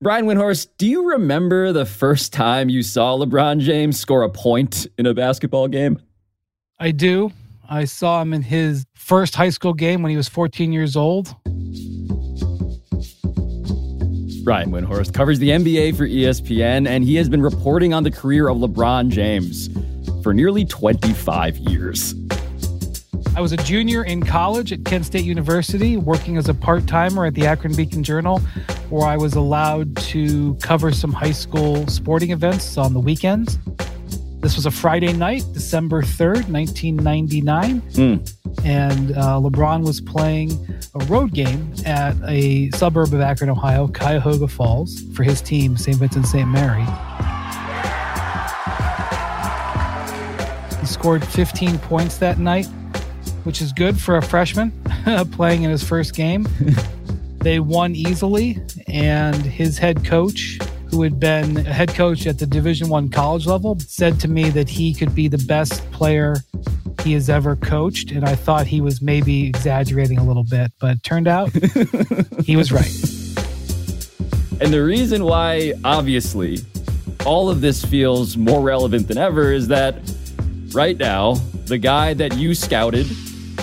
Brian 0.00 0.26
Windhorst, 0.26 0.68
do 0.78 0.86
you 0.86 1.10
remember 1.10 1.72
the 1.72 1.84
first 1.84 2.32
time 2.32 2.68
you 2.68 2.84
saw 2.84 3.16
LeBron 3.18 3.58
James 3.58 3.98
score 3.98 4.22
a 4.22 4.30
point 4.30 4.86
in 4.96 5.06
a 5.06 5.12
basketball 5.12 5.66
game? 5.66 6.00
I 6.78 6.92
do. 6.92 7.32
I 7.68 7.84
saw 7.84 8.22
him 8.22 8.32
in 8.32 8.42
his 8.42 8.86
first 8.94 9.34
high 9.34 9.50
school 9.50 9.72
game 9.72 10.00
when 10.02 10.10
he 10.10 10.16
was 10.16 10.28
14 10.28 10.72
years 10.72 10.94
old. 10.94 11.34
Brian 14.44 14.70
Windhorst 14.70 15.14
covers 15.14 15.40
the 15.40 15.50
NBA 15.50 15.96
for 15.96 16.06
ESPN, 16.06 16.86
and 16.86 17.02
he 17.02 17.16
has 17.16 17.28
been 17.28 17.42
reporting 17.42 17.92
on 17.92 18.04
the 18.04 18.12
career 18.12 18.46
of 18.46 18.58
LeBron 18.58 19.08
James 19.08 19.68
for 20.22 20.32
nearly 20.32 20.64
25 20.64 21.56
years. 21.56 22.14
I 23.38 23.40
was 23.40 23.52
a 23.52 23.56
junior 23.58 24.02
in 24.02 24.20
college 24.20 24.72
at 24.72 24.84
Kent 24.84 25.06
State 25.06 25.24
University, 25.24 25.96
working 25.96 26.38
as 26.38 26.48
a 26.48 26.54
part 26.54 26.88
timer 26.88 27.24
at 27.24 27.34
the 27.34 27.46
Akron 27.46 27.72
Beacon 27.72 28.02
Journal, 28.02 28.40
where 28.90 29.06
I 29.06 29.16
was 29.16 29.34
allowed 29.34 29.96
to 30.08 30.56
cover 30.56 30.90
some 30.90 31.12
high 31.12 31.30
school 31.30 31.86
sporting 31.86 32.32
events 32.32 32.76
on 32.76 32.94
the 32.94 32.98
weekends. 32.98 33.56
This 34.40 34.56
was 34.56 34.66
a 34.66 34.72
Friday 34.72 35.12
night, 35.12 35.44
December 35.52 36.02
3rd, 36.02 36.50
1999. 36.50 37.80
Mm. 37.80 38.64
And 38.64 39.12
uh, 39.12 39.38
LeBron 39.38 39.86
was 39.86 40.00
playing 40.00 40.50
a 40.96 41.04
road 41.04 41.32
game 41.32 41.72
at 41.86 42.16
a 42.26 42.72
suburb 42.72 43.14
of 43.14 43.20
Akron, 43.20 43.50
Ohio, 43.50 43.86
Cuyahoga 43.86 44.48
Falls, 44.48 45.00
for 45.14 45.22
his 45.22 45.40
team, 45.40 45.76
St. 45.76 45.96
Vincent 45.96 46.26
St. 46.26 46.48
Mary. 46.48 46.82
He 50.80 50.86
scored 50.86 51.24
15 51.24 51.78
points 51.78 52.18
that 52.18 52.40
night, 52.40 52.66
which 53.48 53.62
is 53.62 53.72
good 53.72 53.98
for 53.98 54.18
a 54.18 54.22
freshman 54.22 54.70
playing 55.32 55.62
in 55.62 55.70
his 55.70 55.82
first 55.82 56.14
game. 56.14 56.46
they 57.38 57.60
won 57.60 57.94
easily, 57.94 58.60
and 58.88 59.36
his 59.36 59.78
head 59.78 60.04
coach, 60.04 60.58
who 60.90 61.00
had 61.00 61.18
been 61.18 61.56
a 61.56 61.72
head 61.72 61.88
coach 61.94 62.26
at 62.26 62.38
the 62.38 62.46
Division 62.46 62.90
One 62.90 63.08
college 63.08 63.46
level, 63.46 63.78
said 63.80 64.20
to 64.20 64.28
me 64.28 64.50
that 64.50 64.68
he 64.68 64.92
could 64.92 65.14
be 65.14 65.28
the 65.28 65.38
best 65.38 65.90
player 65.92 66.36
he 67.02 67.14
has 67.14 67.30
ever 67.30 67.56
coached, 67.56 68.10
and 68.10 68.22
I 68.22 68.34
thought 68.34 68.66
he 68.66 68.82
was 68.82 69.00
maybe 69.00 69.46
exaggerating 69.46 70.18
a 70.18 70.24
little 70.24 70.44
bit, 70.44 70.70
but 70.78 71.02
turned 71.02 71.26
out 71.26 71.50
he 72.44 72.54
was 72.54 72.70
right. 72.70 72.92
And 74.60 74.74
the 74.74 74.84
reason 74.84 75.24
why, 75.24 75.72
obviously, 75.84 76.58
all 77.24 77.48
of 77.48 77.62
this 77.62 77.82
feels 77.82 78.36
more 78.36 78.60
relevant 78.60 79.08
than 79.08 79.16
ever 79.16 79.52
is 79.52 79.68
that 79.68 80.02
right 80.72 80.98
now, 80.98 81.36
the 81.64 81.78
guy 81.78 82.12
that 82.12 82.36
you 82.36 82.54
scouted, 82.54 83.06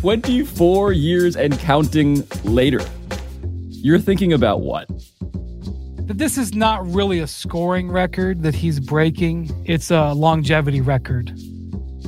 24 0.00 0.92
years 0.92 1.36
and 1.36 1.58
counting 1.58 2.26
later, 2.44 2.80
you're 3.70 3.98
thinking 3.98 4.32
about 4.32 4.60
what? 4.60 4.88
That 6.06 6.18
this 6.18 6.36
is 6.36 6.54
not 6.54 6.86
really 6.86 7.20
a 7.20 7.26
scoring 7.26 7.90
record 7.90 8.42
that 8.42 8.54
he's 8.54 8.80
breaking, 8.80 9.50
it's 9.64 9.90
a 9.90 10.12
longevity 10.12 10.80
record. 10.80 11.32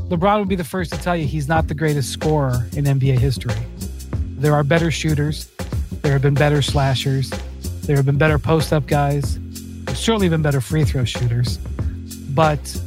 LeBron 0.09 0.39
would 0.39 0.49
be 0.49 0.55
the 0.55 0.63
first 0.63 0.93
to 0.93 1.01
tell 1.01 1.17
you 1.17 1.27
he's 1.27 1.49
not 1.49 1.67
the 1.67 1.75
greatest 1.75 2.13
scorer 2.13 2.69
in 2.75 2.85
NBA 2.85 3.19
history. 3.19 3.57
There 4.39 4.55
are 4.55 4.63
better 4.63 4.93
shooters. 4.93 5.51
There 6.03 6.13
have 6.13 6.23
been 6.23 6.35
better 6.35 6.63
slashers. 6.63 7.29
There 7.83 7.97
have 7.97 8.07
been 8.07 8.17
better 8.17 8.39
post 8.39 8.73
up 8.73 8.87
guys. 8.87 9.41
There's 9.85 9.99
certainly 9.99 10.29
been 10.29 10.43
better 10.43 10.61
free 10.61 10.85
throw 10.85 11.05
shooters. 11.05 11.59
But 12.37 12.81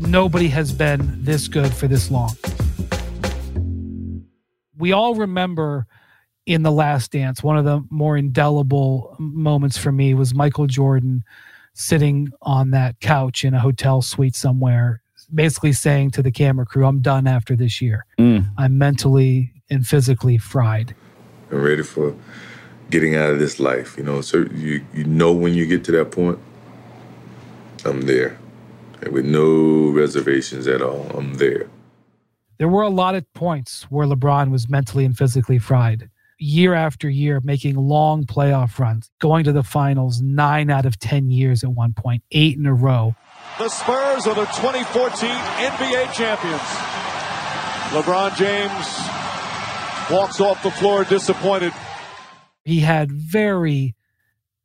nobody 0.00 0.48
has 0.48 0.72
been 0.72 1.22
this 1.22 1.46
good 1.46 1.74
for 1.74 1.88
this 1.88 2.10
long. 2.10 2.34
We 4.78 4.92
all 4.92 5.14
remember 5.14 5.86
in 6.46 6.62
The 6.62 6.72
Last 6.72 7.12
Dance, 7.12 7.42
one 7.42 7.58
of 7.58 7.66
the 7.66 7.84
more 7.90 8.16
indelible 8.16 9.14
moments 9.18 9.76
for 9.76 9.92
me 9.92 10.14
was 10.14 10.34
Michael 10.34 10.66
Jordan 10.66 11.22
sitting 11.74 12.30
on 12.40 12.70
that 12.70 12.98
couch 13.00 13.44
in 13.44 13.52
a 13.52 13.60
hotel 13.60 14.00
suite 14.00 14.34
somewhere, 14.34 15.01
basically 15.34 15.72
saying 15.72 16.10
to 16.12 16.22
the 16.22 16.30
camera 16.30 16.66
crew, 16.66 16.86
I'm 16.86 17.00
done 17.00 17.26
after 17.26 17.56
this 17.56 17.80
year. 17.80 18.06
Mm. 18.18 18.50
I'm 18.58 18.78
mentally 18.78 19.52
and 19.70 19.86
physically 19.86 20.38
fried. 20.38 20.94
I'm 21.50 21.62
ready 21.62 21.82
for 21.82 22.14
getting 22.90 23.16
out 23.16 23.30
of 23.30 23.38
this 23.38 23.58
life. 23.58 23.96
You 23.96 24.04
know, 24.04 24.20
so 24.20 24.46
you 24.54 24.84
you 24.94 25.04
know 25.04 25.32
when 25.32 25.54
you 25.54 25.66
get 25.66 25.84
to 25.84 25.92
that 25.92 26.10
point, 26.10 26.38
I'm 27.84 28.02
there, 28.02 28.38
and 29.00 29.12
with 29.12 29.24
no 29.24 29.90
reservations 29.90 30.66
at 30.66 30.82
all. 30.82 31.10
I'm 31.14 31.34
there. 31.34 31.68
There 32.58 32.68
were 32.68 32.82
a 32.82 32.90
lot 32.90 33.16
of 33.16 33.30
points 33.34 33.84
where 33.90 34.06
LeBron 34.06 34.50
was 34.52 34.68
mentally 34.68 35.04
and 35.04 35.16
physically 35.16 35.58
fried. 35.58 36.08
Year 36.38 36.74
after 36.74 37.08
year, 37.08 37.40
making 37.42 37.76
long 37.76 38.24
playoff 38.24 38.78
runs, 38.78 39.10
going 39.20 39.44
to 39.44 39.52
the 39.52 39.62
finals 39.62 40.20
nine 40.20 40.70
out 40.70 40.86
of 40.86 40.98
10 40.98 41.30
years 41.30 41.64
at 41.64 41.70
one 41.70 41.92
point, 41.92 42.22
eight 42.30 42.56
in 42.56 42.66
a 42.66 42.74
row. 42.74 43.14
The 43.62 43.68
Spurs 43.68 44.26
are 44.26 44.34
the 44.34 44.46
2014 44.46 45.30
NBA 45.30 46.12
champions. 46.12 46.60
LeBron 47.92 48.34
James 48.34 50.10
walks 50.10 50.40
off 50.40 50.60
the 50.64 50.72
floor 50.72 51.04
disappointed. 51.04 51.72
He 52.64 52.80
had 52.80 53.12
very 53.12 53.94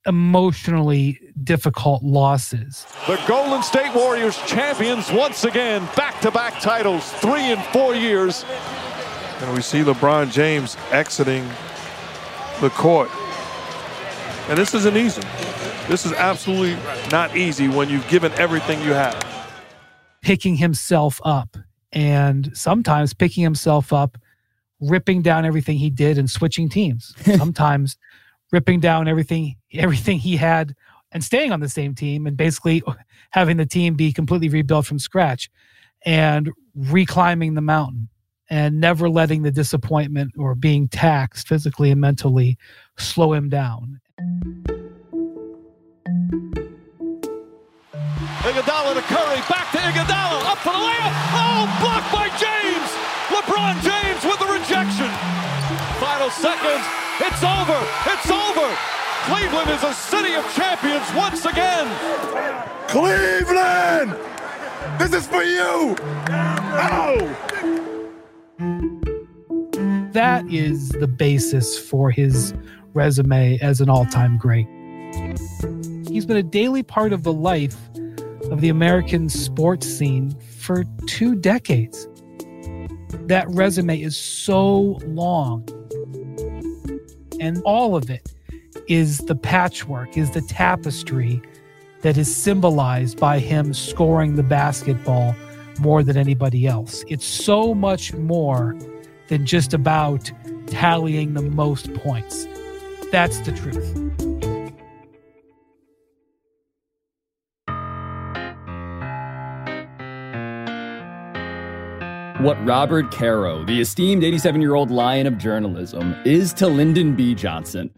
emotionally 0.07 1.19
difficult 1.43 2.01
losses. 2.01 2.87
The 3.05 3.21
Golden 3.27 3.61
State 3.61 3.93
Warriors 3.93 4.35
champions 4.47 5.11
once 5.11 5.43
again, 5.43 5.87
back 5.95 6.19
to 6.21 6.31
back 6.31 6.59
titles, 6.59 7.07
three 7.13 7.51
in 7.51 7.59
four 7.71 7.93
years. 7.93 8.45
And 9.41 9.53
we 9.53 9.61
see 9.61 9.81
LeBron 9.81 10.31
James 10.31 10.75
exiting 10.89 11.47
the 12.61 12.71
court. 12.71 13.11
And 14.49 14.57
this 14.57 14.73
isn't 14.73 14.97
easy. 14.97 15.21
This 15.87 16.05
is 16.05 16.11
absolutely 16.13 16.77
not 17.11 17.37
easy 17.37 17.69
when 17.69 17.87
you've 17.87 18.07
given 18.09 18.33
everything 18.33 18.81
you 18.81 18.91
have. 18.91 19.25
Picking 20.21 20.57
himself 20.57 21.21
up 21.23 21.55
and 21.93 22.51
sometimes 22.53 23.13
picking 23.13 23.43
himself 23.43 23.93
up 23.93 24.17
ripping 24.81 25.21
down 25.21 25.45
everything 25.45 25.77
he 25.77 25.89
did 25.89 26.17
and 26.17 26.29
switching 26.29 26.67
teams. 26.67 27.15
Sometimes 27.37 27.97
ripping 28.51 28.81
down 28.81 29.07
everything 29.07 29.55
everything 29.73 30.19
he 30.19 30.35
had 30.35 30.75
and 31.13 31.23
staying 31.23 31.53
on 31.53 31.61
the 31.61 31.69
same 31.69 31.95
team 31.95 32.27
and 32.27 32.35
basically 32.35 32.83
having 33.31 33.55
the 33.55 33.65
team 33.65 33.95
be 33.95 34.11
completely 34.11 34.49
rebuilt 34.49 34.85
from 34.85 34.99
scratch 34.99 35.49
and 36.05 36.51
reclimbing 36.77 37.55
the 37.55 37.61
mountain 37.61 38.09
and 38.49 38.79
never 38.79 39.09
letting 39.09 39.43
the 39.43 39.51
disappointment 39.51 40.31
or 40.37 40.53
being 40.53 40.87
taxed 40.89 41.47
physically 41.47 41.91
and 41.91 42.01
mentally 42.01 42.57
slow 42.97 43.33
him 43.33 43.49
down. 43.49 43.99
Iguodala 48.47 48.95
to 48.95 49.01
Curry, 49.07 49.39
back 49.47 49.71
to 49.71 49.77
Iguodala, 49.77 50.43
up 50.51 50.57
for 50.59 50.73
the 50.73 50.79
layup. 50.79 51.13
Oh, 51.35 51.67
blocked 51.79 52.11
by 52.11 52.27
James. 52.35 52.89
LeBron 53.31 53.81
James 53.83 54.23
with 54.23 54.39
the 54.39 54.47
rejection. 54.47 55.09
Final 55.99 56.29
seconds. 56.29 56.85
It's 57.19 57.43
over. 57.43 57.79
It's 58.07 58.29
over. 58.29 58.77
Cleveland 59.25 59.69
is 59.69 59.83
a 59.83 59.93
city 59.93 60.33
of 60.35 60.45
champions 60.53 61.03
once 61.15 61.45
again. 61.45 61.87
Cleveland! 62.87 64.15
This 64.97 65.13
is 65.13 65.27
for 65.27 65.43
you! 65.43 65.95
Oh! 66.79 67.35
That 70.13 70.45
is 70.49 70.89
the 70.89 71.07
basis 71.07 71.77
for 71.77 72.09
his 72.11 72.53
resume 72.93 73.59
as 73.61 73.81
an 73.81 73.89
all 73.89 74.05
time 74.05 74.37
great. 74.37 74.67
He's 76.17 76.25
been 76.25 76.35
a 76.35 76.41
daily 76.41 76.81
part 76.81 77.13
of 77.13 77.21
the 77.21 77.31
life 77.31 77.77
of 78.49 78.59
the 78.59 78.69
American 78.69 79.29
sports 79.29 79.85
scene 79.85 80.35
for 80.57 80.83
two 81.05 81.35
decades. 81.35 82.07
That 83.27 83.45
resume 83.49 84.01
is 84.01 84.17
so 84.17 84.99
long. 85.05 85.63
And 87.39 87.61
all 87.65 87.95
of 87.95 88.09
it 88.09 88.33
is 88.87 89.19
the 89.19 89.35
patchwork, 89.35 90.17
is 90.17 90.31
the 90.31 90.41
tapestry 90.41 91.39
that 92.01 92.17
is 92.17 92.35
symbolized 92.35 93.19
by 93.19 93.37
him 93.37 93.71
scoring 93.71 94.37
the 94.37 94.43
basketball 94.43 95.35
more 95.79 96.01
than 96.01 96.17
anybody 96.17 96.65
else. 96.65 97.05
It's 97.07 97.27
so 97.27 97.75
much 97.75 98.11
more 98.15 98.75
than 99.27 99.45
just 99.45 99.71
about 99.71 100.31
tallying 100.65 101.35
the 101.35 101.43
most 101.43 101.93
points. 101.93 102.47
That's 103.11 103.39
the 103.41 103.51
truth. 103.51 104.46
What 112.39 112.63
Robert 112.63 113.09
Caro, 113.09 113.63
the 113.65 113.81
esteemed 113.81 114.23
87 114.23 114.61
year 114.61 114.75
old 114.75 114.91
lion 114.91 115.25
of 115.25 115.39
journalism, 115.39 116.15
is 116.23 116.53
to 116.53 116.67
Lyndon 116.67 117.15
B. 117.15 117.33
Johnson. 117.33 117.89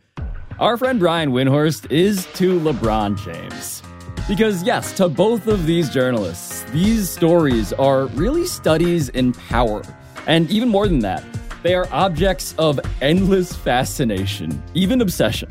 our 0.60 0.78
friend 0.78 0.98
Brian 0.98 1.32
Windhorst 1.32 1.92
is 1.92 2.26
to 2.36 2.58
LeBron 2.62 3.18
James. 3.18 3.84
Because, 4.30 4.64
yes, 4.64 4.94
to 4.94 5.10
both 5.10 5.48
of 5.48 5.66
these 5.66 5.90
journalists, 5.90 6.64
these 6.72 7.10
stories 7.10 7.74
are 7.74 8.06
really 8.08 8.46
studies 8.46 9.10
in 9.10 9.34
power. 9.34 9.82
And 10.26 10.50
even 10.50 10.70
more 10.70 10.88
than 10.88 11.00
that, 11.00 11.24
they 11.62 11.76
are 11.76 11.88
objects 11.92 12.56
of 12.58 12.80
endless 13.02 13.54
fascination, 13.54 14.64
even 14.74 15.02
obsession. 15.02 15.50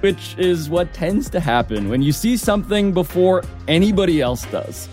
Which 0.00 0.36
is 0.38 0.70
what 0.70 0.94
tends 0.94 1.28
to 1.30 1.40
happen 1.40 1.88
when 1.88 2.02
you 2.02 2.12
see 2.12 2.36
something 2.36 2.92
before 2.92 3.42
anybody 3.66 4.20
else 4.20 4.44
does, 4.46 4.88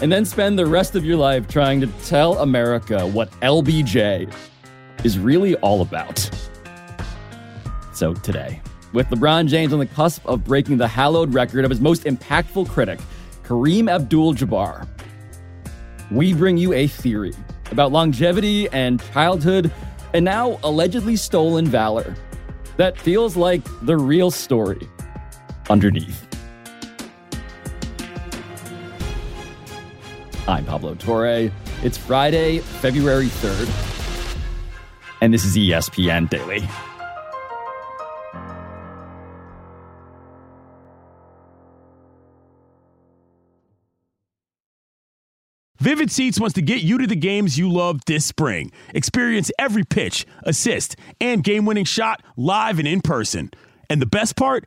and 0.00 0.10
then 0.10 0.24
spend 0.24 0.58
the 0.58 0.66
rest 0.66 0.94
of 0.94 1.04
your 1.04 1.16
life 1.16 1.48
trying 1.48 1.80
to 1.80 1.86
tell 2.04 2.38
America 2.38 3.06
what 3.06 3.30
LBJ 3.40 4.32
is 5.04 5.18
really 5.18 5.54
all 5.56 5.82
about. 5.82 6.30
So, 7.92 8.14
today, 8.14 8.60
with 8.92 9.08
LeBron 9.08 9.46
James 9.46 9.72
on 9.72 9.78
the 9.78 9.86
cusp 9.86 10.26
of 10.26 10.44
breaking 10.44 10.78
the 10.78 10.88
hallowed 10.88 11.32
record 11.32 11.64
of 11.64 11.70
his 11.70 11.80
most 11.80 12.04
impactful 12.04 12.68
critic, 12.68 12.98
Kareem 13.44 13.90
Abdul 13.90 14.34
Jabbar, 14.34 14.88
we 16.10 16.32
bring 16.32 16.56
you 16.56 16.72
a 16.72 16.86
theory 16.86 17.34
about 17.70 17.92
longevity 17.92 18.68
and 18.70 19.02
childhood, 19.12 19.70
and 20.12 20.24
now 20.24 20.58
allegedly 20.62 21.16
stolen 21.16 21.66
valor 21.66 22.14
that 22.76 22.98
feels 22.98 23.36
like 23.36 23.62
the 23.82 23.96
real 23.96 24.30
story 24.30 24.88
underneath. 25.70 26.33
I'm 30.46 30.66
Pablo 30.66 30.94
Torre. 30.94 31.50
It's 31.82 31.96
Friday, 31.96 32.58
February 32.58 33.28
3rd, 33.28 34.36
and 35.22 35.32
this 35.32 35.42
is 35.42 35.56
ESPN 35.56 36.28
Daily. 36.28 36.68
Vivid 45.78 46.10
Seats 46.10 46.38
wants 46.38 46.54
to 46.54 46.62
get 46.62 46.82
you 46.82 46.98
to 46.98 47.06
the 47.06 47.16
games 47.16 47.58
you 47.58 47.70
love 47.70 48.00
this 48.06 48.26
spring. 48.26 48.70
Experience 48.94 49.50
every 49.58 49.84
pitch, 49.84 50.26
assist, 50.42 50.96
and 51.20 51.42
game 51.42 51.64
winning 51.64 51.84
shot 51.84 52.22
live 52.36 52.78
and 52.78 52.88
in 52.88 53.00
person. 53.00 53.50
And 53.88 54.00
the 54.00 54.06
best 54.06 54.36
part? 54.36 54.66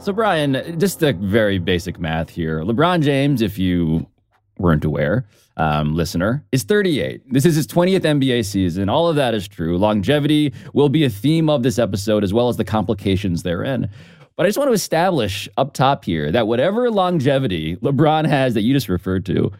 So, 0.00 0.14
Brian, 0.14 0.80
just 0.80 1.00
the 1.00 1.12
very 1.12 1.58
basic 1.58 2.00
math 2.00 2.30
here. 2.30 2.60
LeBron 2.60 3.02
James, 3.02 3.42
if 3.42 3.58
you 3.58 4.06
weren't 4.56 4.82
aware, 4.82 5.26
um, 5.58 5.94
listener, 5.94 6.42
is 6.52 6.62
38. 6.62 7.30
This 7.30 7.44
is 7.44 7.54
his 7.54 7.66
20th 7.66 8.00
NBA 8.00 8.46
season. 8.46 8.88
All 8.88 9.08
of 9.08 9.16
that 9.16 9.34
is 9.34 9.46
true. 9.46 9.76
Longevity 9.76 10.54
will 10.72 10.88
be 10.88 11.04
a 11.04 11.10
theme 11.10 11.50
of 11.50 11.62
this 11.62 11.78
episode, 11.78 12.24
as 12.24 12.32
well 12.32 12.48
as 12.48 12.56
the 12.56 12.64
complications 12.64 13.42
therein. 13.42 13.90
But 14.36 14.46
I 14.46 14.48
just 14.48 14.56
want 14.56 14.68
to 14.70 14.74
establish 14.74 15.50
up 15.58 15.74
top 15.74 16.06
here 16.06 16.32
that 16.32 16.46
whatever 16.46 16.90
longevity 16.90 17.76
LeBron 17.76 18.26
has 18.26 18.54
that 18.54 18.62
you 18.62 18.72
just 18.72 18.88
referred 18.88 19.26
to, 19.26 19.52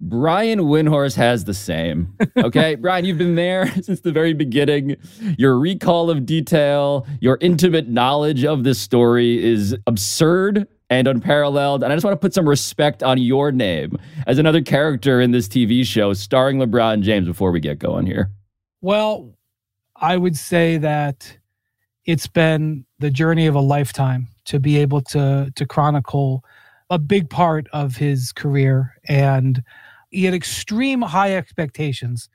Brian 0.00 0.60
Windhorst 0.60 1.16
has 1.16 1.44
the 1.44 1.52
same. 1.52 2.16
Okay, 2.36 2.74
Brian, 2.80 3.04
you've 3.04 3.18
been 3.18 3.34
there 3.34 3.66
since 3.82 4.00
the 4.00 4.12
very 4.12 4.32
beginning. 4.32 4.96
Your 5.38 5.58
recall 5.58 6.10
of 6.10 6.24
detail, 6.24 7.06
your 7.20 7.36
intimate 7.40 7.88
knowledge 7.88 8.44
of 8.44 8.64
this 8.64 8.80
story 8.80 9.44
is 9.44 9.76
absurd 9.86 10.66
and 10.88 11.06
unparalleled. 11.06 11.84
And 11.84 11.92
I 11.92 11.96
just 11.96 12.04
want 12.04 12.14
to 12.14 12.18
put 12.18 12.34
some 12.34 12.48
respect 12.48 13.02
on 13.02 13.18
your 13.18 13.52
name 13.52 13.98
as 14.26 14.38
another 14.38 14.62
character 14.62 15.20
in 15.20 15.30
this 15.30 15.46
TV 15.46 15.84
show 15.84 16.12
starring 16.14 16.58
LeBron 16.58 17.02
James 17.02 17.28
before 17.28 17.52
we 17.52 17.60
get 17.60 17.78
going 17.78 18.06
here. 18.06 18.30
Well, 18.80 19.34
I 19.96 20.16
would 20.16 20.36
say 20.36 20.78
that 20.78 21.36
it's 22.06 22.26
been 22.26 22.86
the 22.98 23.10
journey 23.10 23.46
of 23.46 23.54
a 23.54 23.60
lifetime 23.60 24.28
to 24.46 24.58
be 24.58 24.78
able 24.78 25.02
to 25.02 25.52
to 25.54 25.66
chronicle 25.66 26.42
a 26.88 26.98
big 26.98 27.30
part 27.30 27.68
of 27.72 27.96
his 27.96 28.32
career 28.32 28.94
and 29.06 29.62
he 30.10 30.24
had 30.24 30.34
extreme 30.34 31.02
high 31.02 31.34
expectations 31.34 32.28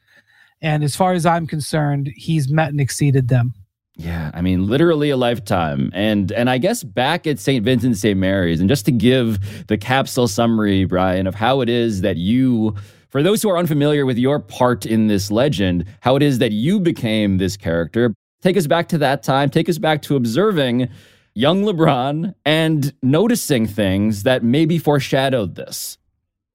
and 0.62 0.84
as 0.84 0.96
far 0.96 1.14
as 1.14 1.26
i'm 1.26 1.48
concerned 1.48 2.12
he's 2.16 2.50
met 2.50 2.70
and 2.70 2.82
exceeded 2.82 3.28
them 3.28 3.54
yeah 3.96 4.32
i 4.34 4.42
mean 4.42 4.68
literally 4.68 5.10
a 5.10 5.18
lifetime 5.18 5.90
and 5.94 6.32
and 6.32 6.50
i 6.50 6.58
guess 6.58 6.84
back 6.84 7.26
at 7.28 7.40
st 7.40 7.64
vincent 7.64 7.98
st 7.98 8.18
mary's 8.18 8.60
and 8.60 8.70
just 8.70 8.86
to 8.86 8.92
give 8.92 9.68
the 9.68 9.78
capsule 9.78 10.28
summary 10.28 10.86
brian 10.86 11.28
of 11.28 11.36
how 11.36 11.62
it 11.62 11.70
is 11.70 12.02
that 12.02 12.18
you 12.18 12.76
for 13.10 13.24
those 13.24 13.42
who 13.42 13.50
are 13.50 13.58
unfamiliar 13.58 14.06
with 14.06 14.18
your 14.18 14.40
part 14.40 14.86
in 14.86 15.08
this 15.08 15.32
legend 15.32 15.86
how 16.02 16.16
it 16.16 16.24
is 16.24 16.40
that 16.40 16.52
you 16.52 16.80
became 16.80 17.38
this 17.38 17.56
character 17.56 18.14
Take 18.46 18.58
us 18.58 18.68
back 18.68 18.90
to 18.90 19.00
that 19.00 19.24
time. 19.24 19.50
Take 19.50 19.68
us 19.70 19.80
back 19.80 20.04
to 20.04 20.16
observing 20.16 20.90
young 21.34 21.64
LeBron 21.64 22.36
and 22.46 22.94
noticing 23.02 23.66
things 23.66 24.22
that 24.22 24.44
maybe 24.44 24.78
foreshadowed 24.78 25.56
this. 25.56 25.98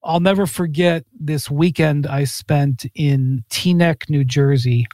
I'll 0.02 0.20
never 0.20 0.46
forget 0.46 1.04
this 1.18 1.50
weekend 1.50 2.06
I 2.06 2.24
spent 2.24 2.86
in 2.94 3.44
Teaneck, 3.50 4.08
New 4.08 4.24
Jersey, 4.24 4.86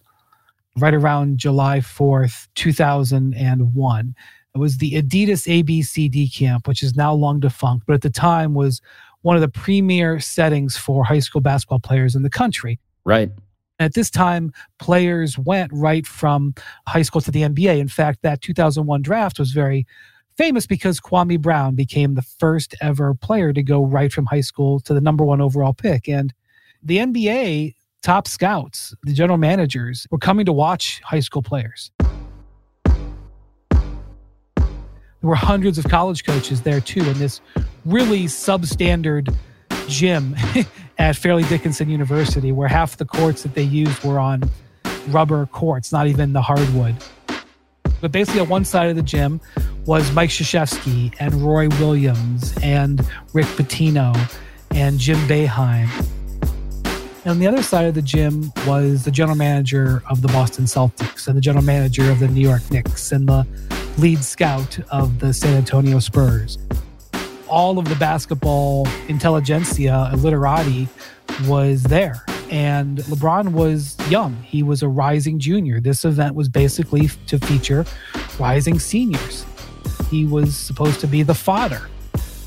right 0.76 0.94
around 0.94 1.38
July 1.38 1.78
4th, 1.78 2.48
2001. 2.54 4.14
It 4.54 4.58
was 4.58 4.78
the 4.78 4.92
Adidas 4.92 5.46
ABCD 5.46 6.34
camp, 6.34 6.66
which 6.66 6.82
is 6.82 6.96
now 6.96 7.12
long 7.12 7.40
defunct, 7.40 7.86
but 7.86 7.94
at 7.94 8.02
the 8.02 8.10
time 8.10 8.54
was 8.54 8.80
one 9.22 9.36
of 9.36 9.42
the 9.42 9.48
premier 9.48 10.18
settings 10.18 10.76
for 10.76 11.04
high 11.04 11.18
school 11.18 11.40
basketball 11.40 11.80
players 11.80 12.14
in 12.14 12.22
the 12.22 12.30
country. 12.30 12.80
Right. 13.04 13.30
At 13.78 13.94
this 13.94 14.10
time, 14.10 14.52
players 14.78 15.38
went 15.38 15.70
right 15.72 16.06
from 16.06 16.54
high 16.88 17.02
school 17.02 17.20
to 17.20 17.30
the 17.30 17.42
NBA. 17.42 17.78
In 17.78 17.88
fact, 17.88 18.22
that 18.22 18.40
2001 18.40 19.02
draft 19.02 19.38
was 19.38 19.52
very 19.52 19.86
famous 20.36 20.66
because 20.66 21.00
Kwame 21.00 21.40
Brown 21.40 21.74
became 21.74 22.14
the 22.14 22.22
first 22.22 22.74
ever 22.80 23.14
player 23.14 23.52
to 23.52 23.62
go 23.62 23.84
right 23.84 24.12
from 24.12 24.26
high 24.26 24.40
school 24.42 24.80
to 24.80 24.94
the 24.94 25.00
number 25.00 25.24
one 25.24 25.40
overall 25.40 25.72
pick. 25.72 26.08
And 26.08 26.32
the 26.82 26.98
NBA 26.98 27.74
top 28.02 28.28
scouts, 28.28 28.94
the 29.02 29.12
general 29.12 29.38
managers, 29.38 30.06
were 30.10 30.18
coming 30.18 30.46
to 30.46 30.52
watch 30.52 31.00
high 31.04 31.20
school 31.20 31.42
players. 31.42 31.90
There 33.66 35.30
were 35.30 35.34
hundreds 35.34 35.78
of 35.78 35.86
college 35.86 36.24
coaches 36.24 36.60
there 36.62 36.80
too, 36.80 37.00
in 37.00 37.18
this 37.18 37.40
really 37.84 38.24
substandard 38.24 39.34
gym 39.88 40.36
at 40.98 41.16
Fairleigh 41.16 41.48
Dickinson 41.48 41.88
University, 41.88 42.52
where 42.52 42.68
half 42.68 42.98
the 42.98 43.06
courts 43.06 43.42
that 43.42 43.54
they 43.54 43.62
used 43.62 44.04
were 44.04 44.18
on 44.18 44.42
rubber 45.08 45.46
courts, 45.46 45.90
not 45.90 46.06
even 46.06 46.32
the 46.32 46.42
hardwood. 46.42 46.94
But 48.00 48.12
basically, 48.12 48.42
on 48.42 48.48
one 48.48 48.64
side 48.64 48.90
of 48.90 48.96
the 48.96 49.02
gym 49.02 49.40
was 49.86 50.12
Mike 50.12 50.30
Krzyzewski 50.30 51.14
and 51.18 51.34
Roy 51.34 51.68
Williams 51.80 52.54
and 52.62 53.06
Rick 53.32 53.46
Pitino 53.46 54.14
and 54.72 54.98
Jim 54.98 55.18
Boeheim. 55.28 55.88
And 57.24 57.32
on 57.32 57.38
the 57.38 57.46
other 57.46 57.62
side 57.62 57.86
of 57.86 57.94
the 57.94 58.02
gym 58.02 58.52
was 58.66 59.04
the 59.04 59.10
general 59.10 59.36
manager 59.36 60.02
of 60.10 60.22
the 60.22 60.28
Boston 60.28 60.64
Celtics 60.64 61.28
and 61.28 61.36
the 61.36 61.40
general 61.40 61.64
manager 61.64 62.10
of 62.10 62.18
the 62.18 62.28
New 62.28 62.40
York 62.40 62.68
Knicks 62.70 63.12
and 63.12 63.28
the 63.28 63.46
lead 63.98 64.22
scout 64.22 64.78
of 64.90 65.20
the 65.20 65.32
San 65.32 65.54
Antonio 65.54 65.98
Spurs 65.98 66.58
all 67.48 67.78
of 67.78 67.88
the 67.88 67.94
basketball 67.96 68.86
intelligentsia, 69.08 70.10
literati, 70.16 70.88
was 71.46 71.82
there. 71.84 72.22
And 72.50 72.98
LeBron 72.98 73.52
was 73.52 73.96
young. 74.08 74.40
He 74.42 74.62
was 74.62 74.82
a 74.82 74.88
rising 74.88 75.38
junior. 75.38 75.80
This 75.80 76.04
event 76.04 76.34
was 76.34 76.48
basically 76.48 77.08
to 77.26 77.38
feature 77.38 77.84
rising 78.38 78.78
seniors. 78.78 79.44
He 80.10 80.24
was 80.24 80.56
supposed 80.56 81.00
to 81.00 81.06
be 81.06 81.22
the 81.22 81.34
father. 81.34 81.88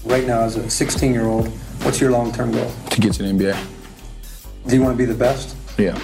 Right 0.06 0.26
now, 0.26 0.42
as 0.42 0.56
a 0.56 0.70
16 0.70 1.14
year 1.14 1.26
old, 1.26 1.48
what's 1.84 2.00
your 2.00 2.12
long 2.12 2.32
term 2.32 2.52
goal? 2.52 2.72
To 2.92 3.02
get 3.02 3.14
to 3.14 3.24
the 3.24 3.30
NBA. 3.30 3.66
Do 4.68 4.76
you 4.76 4.82
want 4.82 4.94
to 4.94 4.98
be 4.98 5.06
the 5.06 5.18
best? 5.18 5.56
Yeah. 5.78 6.00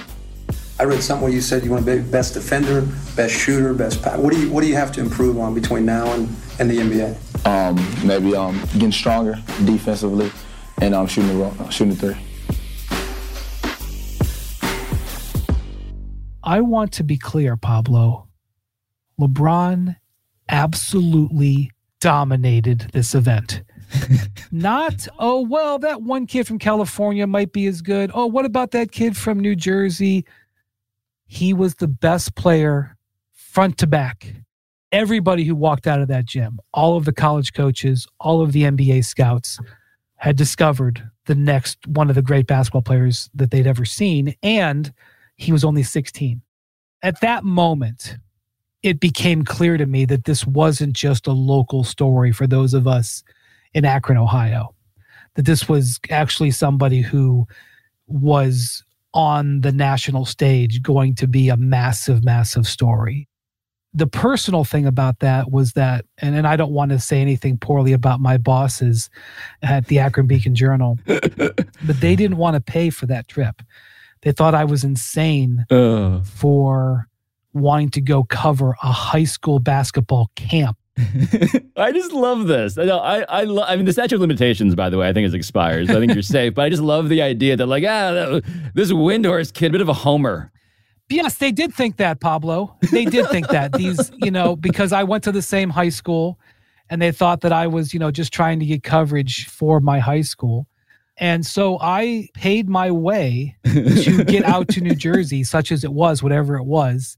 I 0.77 0.83
read 0.83 1.01
somewhere 1.01 1.31
you 1.31 1.39
said 1.39 1.63
you 1.63 1.71
want 1.71 1.85
to 1.85 1.95
be 1.95 2.01
best 2.01 2.33
defender, 2.33 2.81
best 3.15 3.33
shooter, 3.33 3.73
best 3.73 4.01
pass. 4.01 4.17
What 4.17 4.33
do 4.33 4.39
you 4.41 4.51
What 4.51 4.61
do 4.61 4.67
you 4.67 4.75
have 4.75 4.91
to 4.93 5.01
improve 5.01 5.39
on 5.39 5.53
between 5.53 5.85
now 5.85 6.11
and, 6.13 6.27
and 6.59 6.69
the 6.69 6.77
NBA? 6.77 7.45
Um, 7.45 7.75
maybe 8.05 8.35
um, 8.35 8.59
getting 8.73 8.91
stronger 8.91 9.35
defensively 9.63 10.31
and 10.81 10.93
um, 10.93 11.07
shooting 11.07 11.37
the 11.37 11.69
shooting 11.69 11.95
the 11.95 12.13
three. 12.13 12.17
I 16.43 16.61
want 16.61 16.91
to 16.93 17.03
be 17.03 17.17
clear, 17.17 17.55
Pablo. 17.55 18.27
LeBron 19.19 19.95
absolutely 20.49 21.71
dominated 21.99 22.89
this 22.93 23.15
event. 23.15 23.63
Not, 24.51 25.07
oh, 25.19 25.41
well, 25.41 25.79
that 25.79 26.01
one 26.01 26.27
kid 26.27 26.47
from 26.47 26.59
California 26.59 27.25
might 27.27 27.51
be 27.51 27.65
as 27.67 27.81
good. 27.81 28.11
Oh, 28.13 28.25
what 28.25 28.45
about 28.45 28.71
that 28.71 28.91
kid 28.91 29.15
from 29.15 29.39
New 29.39 29.55
Jersey? 29.55 30.25
He 31.25 31.53
was 31.53 31.75
the 31.75 31.87
best 31.87 32.35
player 32.35 32.95
front 33.31 33.77
to 33.79 33.87
back. 33.87 34.33
Everybody 34.91 35.43
who 35.43 35.55
walked 35.55 35.87
out 35.87 36.01
of 36.01 36.07
that 36.07 36.25
gym, 36.25 36.59
all 36.73 36.95
of 36.97 37.05
the 37.05 37.13
college 37.13 37.53
coaches, 37.53 38.07
all 38.19 38.41
of 38.41 38.51
the 38.51 38.63
NBA 38.63 39.03
scouts 39.05 39.59
had 40.17 40.35
discovered 40.35 41.09
the 41.25 41.35
next 41.35 41.85
one 41.87 42.09
of 42.09 42.15
the 42.15 42.21
great 42.21 42.47
basketball 42.47 42.81
players 42.81 43.29
that 43.33 43.51
they'd 43.51 43.67
ever 43.67 43.85
seen. 43.85 44.35
And 44.43 44.93
he 45.35 45.51
was 45.51 45.63
only 45.63 45.83
16. 45.83 46.41
At 47.01 47.21
that 47.21 47.43
moment, 47.43 48.17
it 48.85 48.99
became 48.99 49.43
clear 49.43 49.77
to 49.77 49.87
me 49.87 50.05
that 50.05 50.25
this 50.25 50.45
wasn't 50.45 50.93
just 50.93 51.25
a 51.25 51.31
local 51.31 51.83
story 51.83 52.31
for 52.31 52.45
those 52.45 52.75
of 52.75 52.87
us 52.87 53.23
in 53.73 53.83
Akron, 53.83 54.19
Ohio, 54.19 54.75
that 55.33 55.47
this 55.47 55.67
was 55.67 55.99
actually 56.11 56.51
somebody 56.51 57.01
who 57.01 57.47
was 58.05 58.83
on 59.15 59.61
the 59.61 59.71
national 59.71 60.23
stage 60.23 60.83
going 60.83 61.15
to 61.15 61.25
be 61.25 61.49
a 61.49 61.57
massive, 61.57 62.23
massive 62.23 62.67
story. 62.67 63.27
The 63.91 64.05
personal 64.05 64.63
thing 64.63 64.85
about 64.85 65.17
that 65.17 65.49
was 65.49 65.73
that, 65.73 66.05
and, 66.19 66.35
and 66.35 66.45
I 66.45 66.55
don't 66.55 66.71
want 66.71 66.91
to 66.91 66.99
say 66.99 67.21
anything 67.21 67.57
poorly 67.57 67.91
about 67.91 68.19
my 68.19 68.37
bosses 68.37 69.09
at 69.63 69.87
the 69.87 69.97
Akron 69.97 70.27
Beacon 70.27 70.53
Journal, 70.53 70.99
but 71.07 71.99
they 72.01 72.15
didn't 72.15 72.37
want 72.37 72.53
to 72.53 72.61
pay 72.61 72.91
for 72.91 73.07
that 73.07 73.27
trip. 73.27 73.63
They 74.21 74.31
thought 74.31 74.53
I 74.53 74.65
was 74.65 74.83
insane 74.83 75.65
Uh, 75.71 76.21
for 76.21 77.07
wanting 77.55 77.89
to 77.89 78.01
go 78.01 78.23
cover 78.23 78.75
a 78.83 78.91
high 78.91 79.23
school 79.23 79.59
basketball 79.59 80.29
camp. 80.35 80.77
I 81.77 81.91
just 81.91 82.11
love 82.13 82.47
this. 82.47 82.77
No, 82.77 82.99
I, 82.99 83.21
I, 83.21 83.43
lo- 83.43 83.63
I 83.63 83.75
mean, 83.75 83.85
the 83.85 83.93
statute 83.93 84.15
of 84.15 84.21
limitations, 84.21 84.75
by 84.75 84.89
the 84.89 84.97
way, 84.97 85.09
I 85.09 85.13
think 85.13 85.25
is 85.25 85.33
expired. 85.33 85.87
So 85.87 85.97
I 85.97 85.99
think 85.99 86.13
you're 86.13 86.21
safe. 86.37 86.53
But 86.53 86.63
I 86.63 86.69
just 86.69 86.81
love 86.81 87.09
the 87.09 87.21
idea 87.21 87.57
that, 87.57 87.65
like, 87.65 87.83
ah, 87.87 88.39
this 88.73 88.91
Windhorst 88.91 89.53
kid, 89.53 89.71
bit 89.71 89.81
of 89.81 89.89
a 89.89 89.93
homer. 89.93 90.51
Yes, 91.09 91.37
they 91.37 91.51
did 91.51 91.73
think 91.73 91.97
that, 91.97 92.19
Pablo. 92.19 92.75
They 92.91 93.05
did 93.05 93.29
think 93.29 93.47
that. 93.49 93.73
These, 93.73 94.11
you 94.15 94.31
know, 94.31 94.55
because 94.55 94.91
I 94.91 95.03
went 95.03 95.23
to 95.25 95.31
the 95.31 95.41
same 95.41 95.69
high 95.69 95.89
school 95.89 96.39
and 96.89 97.01
they 97.01 97.11
thought 97.11 97.41
that 97.41 97.53
I 97.53 97.67
was, 97.67 97.93
you 97.93 97.99
know, 97.99 98.11
just 98.11 98.33
trying 98.33 98.59
to 98.59 98.65
get 98.65 98.83
coverage 98.83 99.47
for 99.47 99.79
my 99.79 99.99
high 99.99 100.21
school. 100.21 100.67
And 101.17 101.45
so 101.45 101.77
I 101.79 102.29
paid 102.33 102.67
my 102.67 102.91
way 102.91 103.55
to 103.65 104.23
get 104.23 104.43
out 104.43 104.67
to 104.69 104.81
New 104.81 104.95
Jersey, 104.95 105.43
such 105.43 105.71
as 105.71 105.83
it 105.83 105.93
was, 105.93 106.23
whatever 106.23 106.55
it 106.55 106.65
was. 106.65 107.17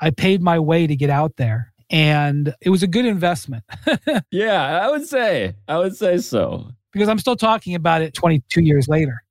I 0.00 0.10
paid 0.10 0.42
my 0.42 0.58
way 0.58 0.86
to 0.86 0.96
get 0.96 1.10
out 1.10 1.36
there. 1.36 1.72
And 1.90 2.54
it 2.60 2.70
was 2.70 2.82
a 2.84 2.86
good 2.86 3.04
investment 3.04 3.64
Yeah, 4.30 4.80
I 4.80 4.88
would 4.90 5.06
say, 5.06 5.54
I 5.66 5.76
would 5.78 5.96
say 5.96 6.18
so. 6.18 6.68
because 6.92 7.08
I'm 7.08 7.18
still 7.18 7.34
talking 7.36 7.74
about 7.74 8.00
it 8.02 8.14
22 8.14 8.62
years 8.62 8.86
later. 8.88 9.22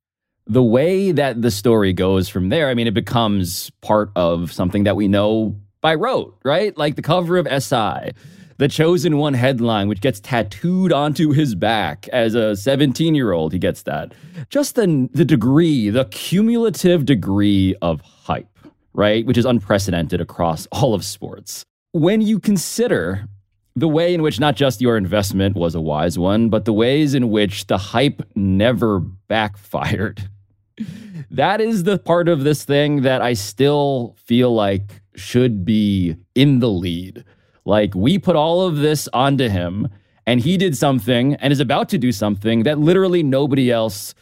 the 0.46 0.62
way 0.64 1.12
that 1.14 1.42
the 1.42 1.52
story 1.52 1.94
goes 1.94 2.28
from 2.28 2.50
there, 2.50 2.68
I 2.70 2.74
mean, 2.74 2.88
it 2.88 2.94
becomes 2.94 3.70
part 3.82 4.12
of 4.16 4.52
something 4.52 4.84
that 4.84 4.96
we 4.98 5.08
know 5.08 5.56
by 5.82 5.96
rote, 5.96 6.38
right? 6.44 6.76
Like 6.78 6.96
the 6.98 7.02
cover 7.02 7.38
of 7.38 7.48
SI, 7.64 8.12
the 8.58 8.68
chosen 8.68 9.18
one 9.18 9.36
headline, 9.36 9.88
which 9.88 10.02
gets 10.02 10.20
tattooed 10.20 10.92
onto 10.92 11.32
his 11.32 11.56
back 11.56 12.10
as 12.10 12.36
a 12.36 12.58
17 12.58 13.16
year 13.16 13.32
old. 13.32 13.54
He 13.54 13.60
gets 13.60 13.84
that. 13.84 14.12
Just 14.50 14.76
the, 14.76 15.08
the 15.14 15.24
degree, 15.24 15.90
the 15.90 16.04
cumulative 16.06 17.06
degree 17.06 17.74
of 17.82 18.02
hype, 18.02 18.48
right? 18.94 19.26
Which 19.26 19.38
is 19.38 19.46
unprecedented 19.46 20.22
across 20.22 20.68
all 20.72 20.94
of 20.94 21.06
sports. 21.06 21.64
When 21.92 22.22
you 22.22 22.40
consider 22.40 23.28
the 23.76 23.88
way 23.88 24.14
in 24.14 24.22
which 24.22 24.40
not 24.40 24.56
just 24.56 24.82
your 24.82 24.98
investment 24.98 25.56
was 25.56 25.76
a 25.76 25.82
wise 25.82 26.20
one, 26.20 26.50
but 26.50 26.66
the 26.66 26.74
ways 26.74 27.14
in 27.14 27.30
which 27.30 27.68
the 27.68 27.78
hype 27.78 28.22
never 28.36 29.00
backfired. 29.00 30.30
That 31.32 31.62
is 31.62 31.84
the 31.84 32.00
part 32.00 32.28
of 32.28 32.44
this 32.44 32.64
thing 32.64 33.02
that 33.04 33.22
I 33.22 33.34
still 33.34 34.16
feel 34.26 34.54
like 34.56 35.02
should 35.16 35.64
be 35.64 36.16
in 36.34 36.60
the 36.60 36.70
lead. 36.70 37.24
Like, 37.66 37.94
we 37.94 38.18
put 38.18 38.36
all 38.36 38.62
of 38.66 38.78
this 38.78 39.08
onto 39.14 39.48
him, 39.48 39.90
and 40.26 40.40
he 40.40 40.58
did 40.58 40.76
something 40.76 41.36
and 41.36 41.54
is 41.54 41.60
about 41.60 41.90
to 41.90 41.98
do 41.98 42.12
something 42.12 42.64
that 42.64 42.80
literally 42.80 43.22
nobody 43.22 43.70
else 43.70 44.16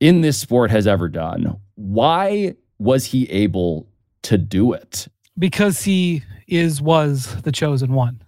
in 0.00 0.22
this 0.22 0.38
sport 0.38 0.70
has 0.70 0.86
ever 0.86 1.08
done. 1.08 1.60
Why 1.76 2.54
was 2.78 3.06
he 3.06 3.30
able 3.30 3.88
to 4.22 4.38
do 4.38 4.72
it? 4.72 5.08
because 5.38 5.82
he 5.82 6.22
is 6.46 6.80
was 6.80 7.40
the 7.42 7.52
chosen 7.52 7.92
one. 7.92 8.20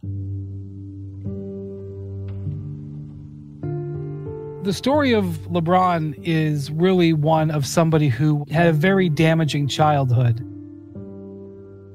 The 4.64 4.72
story 4.72 5.12
of 5.12 5.24
LeBron 5.48 6.18
is 6.24 6.72
really 6.72 7.12
one 7.12 7.52
of 7.52 7.64
somebody 7.64 8.08
who 8.08 8.44
had 8.50 8.66
a 8.66 8.72
very 8.72 9.08
damaging 9.08 9.68
childhood. 9.68 10.40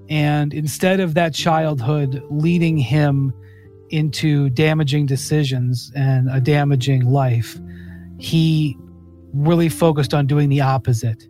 And 0.10 0.54
instead 0.54 1.02
of 1.02 1.14
that 1.16 1.34
childhood 1.34 2.24
leading 2.30 2.78
him 2.78 3.34
into 3.90 4.50
damaging 4.52 5.06
decisions 5.06 5.92
and 5.96 6.30
a 6.30 6.40
damaging 6.40 7.06
life, 7.06 7.60
he 8.18 8.78
really 9.34 9.68
focused 9.68 10.14
on 10.14 10.28
doing 10.28 10.48
the 10.48 10.62
opposite 10.62 11.28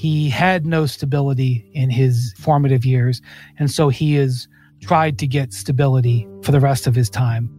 he 0.00 0.30
had 0.30 0.64
no 0.64 0.86
stability 0.86 1.70
in 1.74 1.90
his 1.90 2.32
formative 2.38 2.86
years 2.86 3.20
and 3.58 3.70
so 3.70 3.90
he 3.90 4.14
has 4.14 4.48
tried 4.80 5.18
to 5.18 5.26
get 5.26 5.52
stability 5.52 6.26
for 6.42 6.52
the 6.52 6.58
rest 6.58 6.86
of 6.86 6.94
his 6.94 7.10
time. 7.10 7.50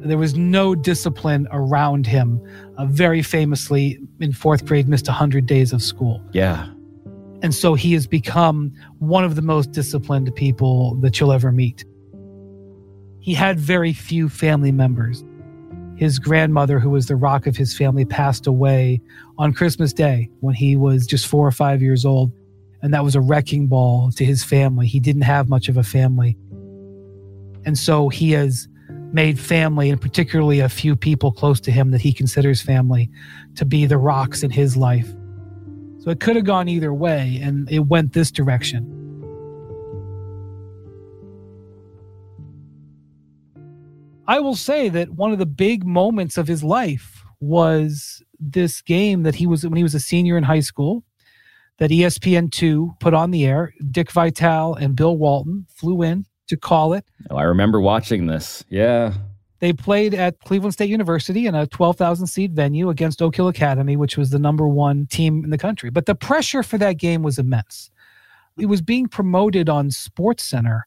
There 0.00 0.16
was 0.16 0.36
no 0.36 0.74
discipline 0.74 1.46
around 1.50 2.06
him 2.06 2.40
uh, 2.78 2.86
very 2.86 3.20
famously 3.20 4.00
in 4.20 4.32
fourth 4.32 4.64
grade 4.64 4.88
missed 4.88 5.06
100 5.06 5.44
days 5.44 5.74
of 5.74 5.82
school. 5.82 6.22
Yeah. 6.32 6.66
and 7.42 7.54
so 7.54 7.74
he 7.74 7.92
has 7.92 8.06
become 8.06 8.72
one 8.98 9.22
of 9.22 9.34
the 9.34 9.42
most 9.42 9.72
disciplined 9.72 10.34
people 10.34 10.94
that 11.02 11.20
you'll 11.20 11.32
ever 11.32 11.52
meet. 11.52 11.84
He 13.20 13.34
had 13.34 13.60
very 13.60 13.92
few 13.92 14.30
family 14.30 14.72
members 14.72 15.22
his 16.02 16.18
grandmother, 16.18 16.80
who 16.80 16.90
was 16.90 17.06
the 17.06 17.14
rock 17.14 17.46
of 17.46 17.56
his 17.56 17.76
family, 17.76 18.04
passed 18.04 18.48
away 18.48 19.00
on 19.38 19.52
Christmas 19.52 19.92
Day 19.92 20.28
when 20.40 20.52
he 20.52 20.74
was 20.74 21.06
just 21.06 21.28
four 21.28 21.46
or 21.46 21.52
five 21.52 21.80
years 21.80 22.04
old. 22.04 22.32
And 22.82 22.92
that 22.92 23.04
was 23.04 23.14
a 23.14 23.20
wrecking 23.20 23.68
ball 23.68 24.10
to 24.16 24.24
his 24.24 24.42
family. 24.42 24.88
He 24.88 24.98
didn't 24.98 25.22
have 25.22 25.48
much 25.48 25.68
of 25.68 25.76
a 25.76 25.84
family. 25.84 26.36
And 27.64 27.78
so 27.78 28.08
he 28.08 28.32
has 28.32 28.66
made 29.12 29.38
family, 29.38 29.90
and 29.90 30.00
particularly 30.00 30.58
a 30.58 30.68
few 30.68 30.96
people 30.96 31.30
close 31.30 31.60
to 31.60 31.70
him 31.70 31.92
that 31.92 32.00
he 32.00 32.12
considers 32.12 32.60
family, 32.60 33.08
to 33.54 33.64
be 33.64 33.86
the 33.86 33.96
rocks 33.96 34.42
in 34.42 34.50
his 34.50 34.76
life. 34.76 35.08
So 36.00 36.10
it 36.10 36.18
could 36.18 36.34
have 36.34 36.44
gone 36.44 36.68
either 36.68 36.92
way, 36.92 37.38
and 37.40 37.70
it 37.70 37.86
went 37.86 38.12
this 38.12 38.32
direction. 38.32 38.82
I 44.26 44.40
will 44.40 44.56
say 44.56 44.88
that 44.88 45.10
one 45.10 45.32
of 45.32 45.38
the 45.38 45.46
big 45.46 45.84
moments 45.84 46.38
of 46.38 46.46
his 46.46 46.62
life 46.62 47.24
was 47.40 48.22
this 48.38 48.80
game 48.82 49.24
that 49.24 49.34
he 49.34 49.46
was 49.46 49.64
when 49.64 49.76
he 49.76 49.82
was 49.82 49.94
a 49.94 50.00
senior 50.00 50.36
in 50.36 50.44
high 50.44 50.60
school 50.60 51.04
that 51.78 51.90
E 51.90 52.00
ESPN2 52.00 53.00
put 53.00 53.14
on 53.14 53.30
the 53.30 53.44
air. 53.44 53.74
Dick 53.90 54.10
Vitale 54.12 54.74
and 54.74 54.94
Bill 54.94 55.16
Walton 55.16 55.66
flew 55.68 56.02
in 56.02 56.24
to 56.48 56.56
call 56.56 56.92
it. 56.92 57.04
Oh, 57.30 57.36
I 57.36 57.44
remember 57.44 57.80
watching 57.80 58.26
this. 58.26 58.64
Yeah. 58.68 59.14
They 59.58 59.72
played 59.72 60.12
at 60.14 60.40
Cleveland 60.40 60.74
State 60.74 60.90
University 60.90 61.46
in 61.46 61.54
a 61.54 61.66
12,000 61.66 62.26
seat 62.26 62.50
venue 62.50 62.90
against 62.90 63.22
Oak 63.22 63.36
Hill 63.36 63.48
Academy, 63.48 63.96
which 63.96 64.16
was 64.16 64.30
the 64.30 64.38
number 64.38 64.68
one 64.68 65.06
team 65.06 65.44
in 65.44 65.50
the 65.50 65.58
country. 65.58 65.88
But 65.90 66.06
the 66.06 66.14
pressure 66.14 66.62
for 66.62 66.78
that 66.78 66.98
game 66.98 67.22
was 67.22 67.38
immense. 67.38 67.90
It 68.58 68.66
was 68.66 68.82
being 68.82 69.06
promoted 69.06 69.68
on 69.68 69.90
Sports 69.90 70.44
Center, 70.44 70.86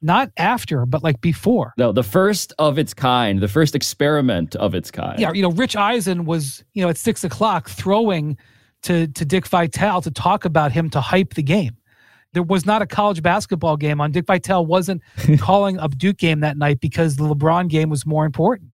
not 0.00 0.30
after, 0.36 0.86
but 0.86 1.02
like 1.02 1.20
before. 1.20 1.72
No, 1.76 1.92
the 1.92 2.02
first 2.02 2.52
of 2.58 2.78
its 2.78 2.94
kind, 2.94 3.40
the 3.40 3.48
first 3.48 3.74
experiment 3.74 4.54
of 4.56 4.74
its 4.74 4.90
kind. 4.90 5.18
Yeah, 5.18 5.32
you 5.32 5.42
know, 5.42 5.50
Rich 5.50 5.76
Eisen 5.76 6.24
was, 6.24 6.64
you 6.74 6.82
know, 6.82 6.88
at 6.88 6.96
six 6.96 7.24
o'clock 7.24 7.68
throwing 7.68 8.36
to 8.82 9.08
to 9.08 9.24
Dick 9.24 9.46
Vitale 9.46 10.00
to 10.02 10.10
talk 10.10 10.44
about 10.44 10.72
him 10.72 10.90
to 10.90 11.00
hype 11.00 11.34
the 11.34 11.42
game. 11.42 11.76
There 12.34 12.42
was 12.42 12.66
not 12.66 12.82
a 12.82 12.86
college 12.86 13.22
basketball 13.22 13.76
game 13.76 14.00
on. 14.00 14.12
Dick 14.12 14.26
Vitale 14.26 14.64
wasn't 14.64 15.02
calling 15.38 15.78
a 15.78 15.88
Duke 15.88 16.18
game 16.18 16.40
that 16.40 16.56
night 16.56 16.80
because 16.80 17.16
the 17.16 17.24
LeBron 17.24 17.68
game 17.68 17.88
was 17.88 18.04
more 18.06 18.26
important. 18.26 18.70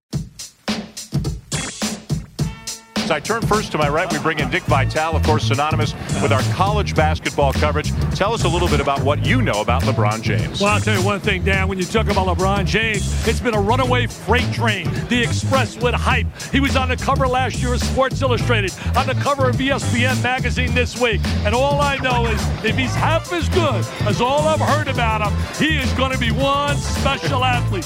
As 3.05 3.11
I 3.11 3.21
turn 3.21 3.43
first 3.43 3.71
to 3.73 3.77
my 3.77 3.91
right, 3.91 4.11
we 4.11 4.19
bring 4.19 4.39
in 4.39 4.49
Dick 4.49 4.63
Vitale, 4.63 5.15
of 5.15 5.23
course, 5.25 5.49
synonymous 5.49 5.93
with 6.23 6.33
our 6.33 6.41
college 6.55 6.95
basketball 6.95 7.53
coverage. 7.53 7.91
Tell 8.17 8.33
us 8.33 8.45
a 8.45 8.49
little 8.49 8.67
bit 8.67 8.81
about 8.81 9.03
what 9.03 9.27
you 9.27 9.43
know 9.43 9.61
about 9.61 9.83
LeBron 9.83 10.23
James. 10.23 10.59
Well, 10.59 10.71
I'll 10.73 10.81
tell 10.81 10.99
you 10.99 11.05
one 11.05 11.21
thing, 11.21 11.45
Dan. 11.45 11.69
When 11.69 11.77
you 11.77 11.85
talk 11.85 12.07
about 12.07 12.27
LeBron 12.35 12.65
James, 12.65 13.29
it's 13.29 13.41
been 13.41 13.53
a 13.53 13.61
runaway 13.61 14.07
freight 14.07 14.51
train. 14.55 14.91
The 15.11 15.23
Express 15.23 15.77
with 15.77 15.95
hype. 15.95 16.27
He 16.51 16.61
was 16.61 16.77
on 16.77 16.89
the 16.89 16.97
cover 16.97 17.29
last 17.29 17.61
year 17.61 17.75
of 17.75 17.83
Sports 17.83 18.23
Illustrated, 18.23 18.73
on 18.97 19.07
the 19.07 19.15
cover 19.17 19.51
of 19.51 19.57
ESPN 19.57 20.23
magazine 20.23 20.73
this 20.73 20.99
week. 20.99 21.21
And 21.45 21.55
all 21.55 21.83
I 21.83 21.99
know 21.99 22.25
is 22.25 22.41
if 22.65 22.75
he's 22.75 22.95
half 22.95 23.31
as 23.35 23.51
good 23.51 23.85
as 24.09 24.23
all 24.23 24.49
I've 24.49 24.61
heard 24.61 24.89
about 24.89 25.21
him, 25.21 25.39
he 25.59 25.77
is 25.77 25.93
going 25.93 26.13
to 26.13 26.19
be 26.19 26.33
one 26.33 26.79
special 26.79 27.45
athlete. 27.45 27.85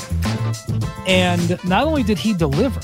And 1.08 1.58
not 1.64 1.88
only 1.88 2.04
did 2.04 2.18
he 2.18 2.34
deliver, 2.34 2.80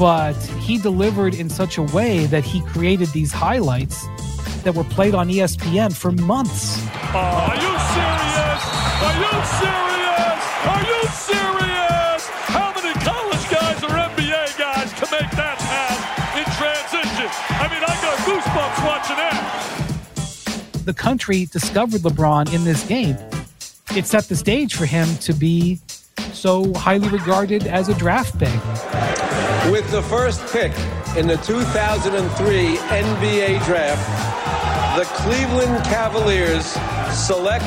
but 0.00 0.32
he 0.64 0.78
delivered 0.78 1.34
in 1.34 1.50
such 1.50 1.76
a 1.76 1.82
way 1.82 2.24
that 2.24 2.42
he 2.42 2.62
created 2.62 3.06
these 3.08 3.30
highlights 3.30 4.06
that 4.64 4.74
were 4.74 4.84
played 4.84 5.14
on 5.14 5.28
ESPN 5.28 5.94
for 5.94 6.10
months. 6.10 6.82
Uh, 7.12 7.18
are 7.18 7.54
you 7.54 7.74
serious? 7.92 8.62
Are 9.04 9.16
you 9.20 9.34
serious? 9.60 10.40
Are 10.72 10.84
you 10.88 11.00
serious? 11.12 12.20
How 12.48 12.72
many 12.74 12.94
college 13.04 13.44
guys 13.52 13.84
or 13.84 13.92
NBA 13.92 14.56
guys 14.56 14.90
can 14.94 15.08
make 15.12 15.30
that 15.36 15.58
pass 15.68 16.00
in 16.32 16.46
transition? 16.56 17.28
I 17.60 17.68
mean, 17.68 17.84
I 17.84 17.92
got 18.00 18.16
goosebumps 18.24 18.80
watching 18.86 19.16
that. 19.16 20.82
The 20.86 20.94
country 20.94 21.44
discovered 21.44 22.00
LeBron 22.00 22.54
in 22.54 22.64
this 22.64 22.86
game. 22.86 23.18
It 23.94 24.06
set 24.06 24.24
the 24.30 24.36
stage 24.36 24.76
for 24.76 24.86
him 24.86 25.14
to 25.18 25.34
be 25.34 25.78
so 26.32 26.72
highly 26.72 27.08
regarded 27.10 27.66
as 27.66 27.90
a 27.90 27.94
draft 27.94 28.38
pick. 28.38 29.19
With 29.68 29.90
the 29.90 30.02
first 30.02 30.40
pick 30.52 30.72
in 31.16 31.26
the 31.26 31.36
2003 31.36 32.76
NBA 32.76 33.64
draft, 33.64 34.96
the 34.98 35.04
Cleveland 35.04 35.84
Cavaliers 35.84 36.66
select 37.14 37.64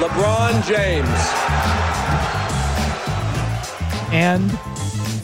LeBron 0.00 0.64
James. 0.66 1.08
And 4.12 4.50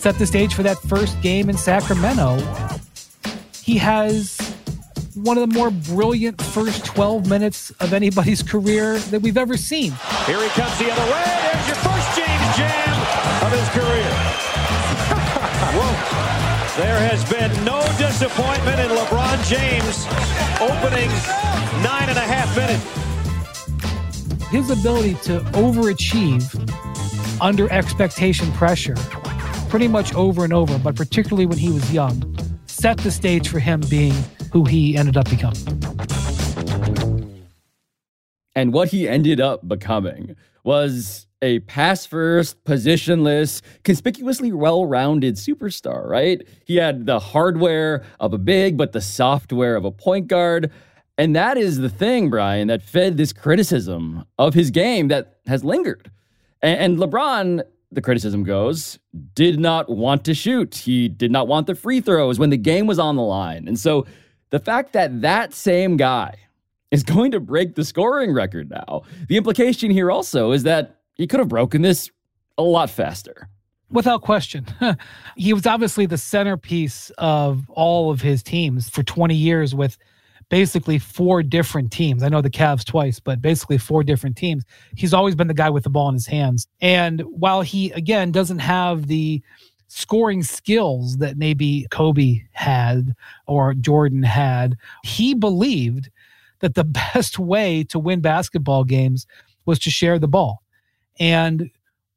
set 0.01 0.17
the 0.17 0.27
stage 0.27 0.53
for 0.53 0.63
that 0.63 0.79
first 0.79 1.21
game 1.23 1.49
in 1.49 1.57
Sacramento. 1.57 2.39
He 3.63 3.79
has 3.79 4.37
one 5.15 5.39
of 5.39 5.49
the 5.49 5.55
more 5.55 5.71
brilliant 5.71 6.43
first 6.43 6.85
12 6.85 7.29
minutes 7.29 7.71
of 7.81 7.93
anybody's 7.93 8.43
career 8.43 8.99
that 8.99 9.23
we've 9.23 9.39
ever 9.39 9.57
seen. 9.57 9.93
Here 10.27 10.43
he 10.43 10.49
comes 10.51 10.79
the 10.79 10.91
other 10.91 11.13
way. 11.13 11.25
There's 11.25 11.67
your 11.69 11.77
first 11.77 12.17
James 12.17 12.57
Jam 12.57 13.47
of 13.47 13.53
his 13.53 13.69
career. 13.71 14.50
Whoa. 15.73 16.83
There 16.83 16.99
has 16.99 17.23
been 17.31 17.53
no 17.65 17.81
disappointment 17.97 18.81
in 18.81 18.89
LeBron 18.89 19.39
James 19.49 20.05
opening 20.61 21.09
nine 21.83 22.09
and 22.09 22.19
a 22.19 22.27
half 22.27 22.57
minutes. 22.57 22.85
His 24.49 24.71
ability 24.71 25.15
to 25.23 25.41
overachieve 25.53 26.43
under 27.41 27.71
expectation 27.73 28.51
pressure, 28.53 28.97
pretty 29.69 29.87
much 29.87 30.13
over 30.15 30.43
and 30.43 30.53
over, 30.53 30.77
but 30.79 30.97
particularly 30.97 31.47
when 31.47 31.59
he 31.59 31.71
was 31.71 31.93
young, 31.93 32.37
set 32.67 32.99
the 32.99 33.13
stage 33.13 33.49
for 33.49 33.61
him 33.61 33.81
being 33.89 34.15
who 34.53 34.65
he 34.65 34.97
ended 34.97 35.17
up 35.17 35.31
becoming. 35.31 35.65
And 38.57 38.73
what 38.73 38.89
he 38.89 39.09
ended 39.09 39.41
up 39.41 39.69
becoming 39.69 40.35
was 40.65 41.27
a 41.43 41.61
pass 41.61 42.07
first, 42.07 42.63
positionless, 42.65 43.63
conspicuously 43.83 44.53
well 44.53 44.87
rounded 44.87 45.37
superstar, 45.37 46.07
right? 46.07 46.47
He 46.65 46.77
had 46.77 47.07
the 47.07 47.19
hardware 47.19 48.05
of 48.19 48.35
a 48.35 48.39
big, 48.39 48.77
but 48.77 48.93
the 48.93 49.01
software 49.01 49.77
of 49.77 49.85
a 49.85 49.91
point 49.91 50.29
guard. 50.29 50.71
And 51.17 51.35
that 51.37 51.57
is 51.57 51.79
the 51.79 51.89
thing, 51.89 52.31
Brian, 52.31 52.69
that 52.69 52.83
fed 52.83 53.17
this 53.17 53.33
criticism 53.33 54.25
of 54.39 54.55
his 54.55 54.71
game 54.71 55.09
that 55.09 55.39
has 55.47 55.65
lingered. 55.65 56.11
And, 56.63 56.99
LeBron, 56.99 57.63
the 57.91 58.03
criticism 58.03 58.45
goes, 58.45 58.99
did 59.35 59.59
not 59.59 59.89
want 59.89 60.25
to 60.27 60.35
shoot. 60.35 60.75
He 60.77 61.09
did 61.09 61.31
not 61.31 61.49
want 61.49 61.67
the 61.67 61.75
free 61.75 62.01
throws 62.01 62.39
when 62.39 62.51
the 62.51 62.57
game 62.57 62.87
was 62.87 62.99
on 62.99 63.17
the 63.17 63.23
line. 63.23 63.67
And 63.67 63.79
so 63.79 64.07
the 64.51 64.59
fact 64.59 64.93
that 64.93 65.23
that 65.23 65.55
same 65.55 65.97
guy 65.97 66.35
is 66.91 67.03
going 67.03 67.31
to 67.31 67.41
break 67.41 67.75
the 67.75 67.85
scoring 67.85 68.33
record 68.33 68.71
now, 68.71 69.03
the 69.29 69.37
implication 69.37 69.91
here 69.91 70.11
also 70.11 70.53
is 70.53 70.65
that 70.65 71.00
he 71.21 71.27
could 71.27 71.39
have 71.39 71.49
broken 71.49 71.83
this 71.83 72.11
a 72.57 72.63
lot 72.63 72.89
faster. 72.89 73.47
Without 73.91 74.23
question. 74.23 74.67
he 75.37 75.53
was 75.53 75.67
obviously 75.67 76.07
the 76.07 76.17
centerpiece 76.17 77.11
of 77.19 77.69
all 77.69 78.11
of 78.11 78.23
his 78.23 78.43
teams 78.43 78.89
for 78.89 79.03
20 79.03 79.35
years 79.35 79.75
with 79.75 79.99
basically 80.49 80.99
four 80.99 81.43
different 81.43 81.93
teams. 81.93 82.23
I 82.23 82.31
know 82.31 82.41
the 82.41 82.49
Cavs 82.49 82.87
twice, 82.87 83.21
but 83.21 83.43
basically 83.43 83.77
four 83.77 84.03
different 84.03 84.37
teams. 84.37 84.65
He's 84.97 85.13
always 85.13 85.35
been 85.35 85.49
the 85.49 85.53
guy 85.53 85.69
with 85.69 85.85
the 85.85 85.91
ball 85.91 86.09
in 86.09 86.15
his 86.15 86.27
hands. 86.27 86.67
And 86.81 87.21
while 87.21 87.61
he, 87.61 87.91
again, 87.93 88.33
doesn't 88.33 88.61
have 88.61 89.07
the 89.07 89.43
scoring 89.89 90.43
skills 90.43 91.19
that 91.19 91.37
maybe 91.37 91.87
Kobe 91.91 92.41
had 92.53 93.15
or 93.47 93.75
Jordan 93.75 94.23
had, 94.23 94.75
he 95.05 95.35
believed 95.35 96.09
that 96.61 96.77
the 96.77 96.85
best 97.15 97.39
way 97.39 97.85
to 97.85 97.99
win 97.99 98.23
basketball 98.23 98.85
games 98.85 99.27
was 99.67 99.79
to 99.81 99.91
share 99.91 100.19
the 100.19 100.27
ball. 100.27 100.63
And 101.19 101.71